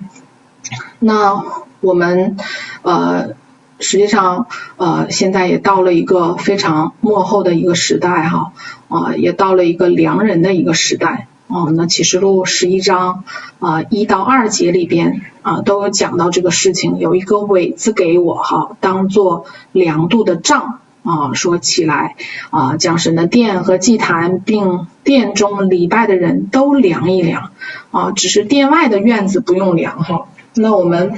[1.00, 1.44] 那。
[1.86, 2.36] 我们
[2.82, 3.36] 呃，
[3.80, 8.54] 实际上呃，现在也到了一个非常末后的一个时代哈，
[8.88, 11.70] 啊，也到了一个良人的一个时代啊。
[11.76, 13.24] 那启示录十一章
[13.60, 22.16] 啊一到二节里边啊，都有讲到这个事情，有一个苇子给我哈，当做量度的杖啊，说起来
[22.50, 27.52] 啊，将神的殿和祭坛，并殿中礼拜的人都量一量
[27.92, 30.28] 啊，只是殿外的院子不用量哈。
[30.56, 31.14] 那我们。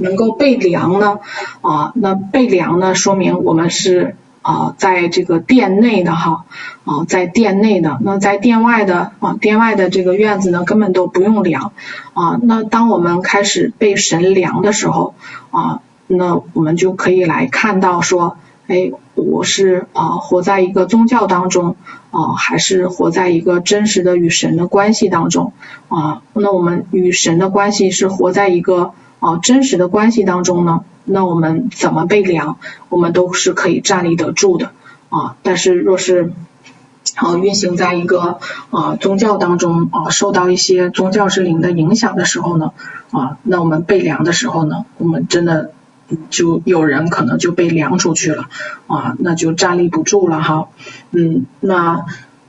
[0.00, 1.20] 能够被量呢
[1.60, 6.46] 啊，那被量呢，说明我们是啊，在这个殿内的哈
[6.84, 7.98] 啊，在殿内的。
[8.00, 11.72] 那在殿外的啊，殿外的这个院子呢，根本都不用量
[12.14, 12.38] 啊。
[12.42, 15.14] 那当我们开始被神量的时候
[15.50, 21.76] 啊，那我们就可以来看到说，哎，我是啊、活在一个宗教当中
[22.10, 25.52] 啊、还是活在一个真实的与神的关系当中
[25.88, 26.22] 啊？
[26.32, 30.80] 那我们与神的关系是活在一个啊、真实的关系当中呢？
[31.04, 32.58] 那我们怎么被量，
[32.88, 34.70] 我们都是可以站立得住的
[35.08, 35.36] 啊。
[35.42, 36.32] 但是若是
[37.16, 38.38] 啊运行在一个
[38.70, 42.72] 啊宗教当中啊，受到一些宗教之灵的影响的时候呢
[43.10, 45.72] 啊，那我们被量的时候呢，我们真的
[46.28, 48.48] 就有人可能就被量出去了
[48.86, 50.68] 啊，那就站立不住了哈。
[51.10, 52.04] 嗯，那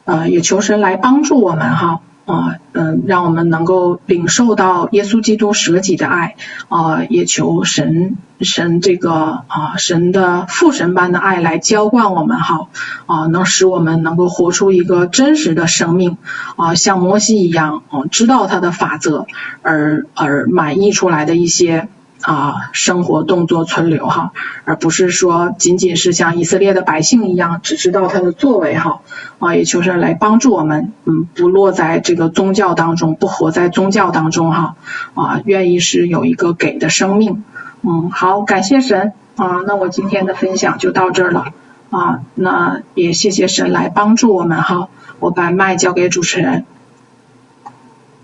[0.05, 2.01] 呃也求神来帮助我们哈。
[2.25, 6.35] 啊，嗯，让我们能够领受到耶稣基督舍己的爱，
[6.69, 9.11] 啊，也求神神这个
[9.47, 12.67] 啊神的父神般的爱来浇灌我们哈，
[13.05, 16.17] 啊，能使我们能够活出一个真实的生命，
[16.55, 19.25] 啊，像摩西一样，啊，知道他的法则
[19.61, 21.89] 而而满意出来的一些。
[22.21, 24.31] 啊，生活动作存留哈，
[24.63, 29.01] 而不是说仅仅是像以色列的百姓一样，只知道他的作为哈。
[29.39, 34.75] 啊，也求神来帮助我们，嗯，不落在这个宗教当中，不活在宗教当中哈。
[35.15, 37.43] 啊，愿意是有一个给的生命。
[37.81, 41.47] 嗯，好，感谢神啊，那我今天的分享就到这儿了
[41.89, 44.89] 啊，那也谢谢神来帮助我们哈。
[45.19, 46.65] 我把麦交给主持人。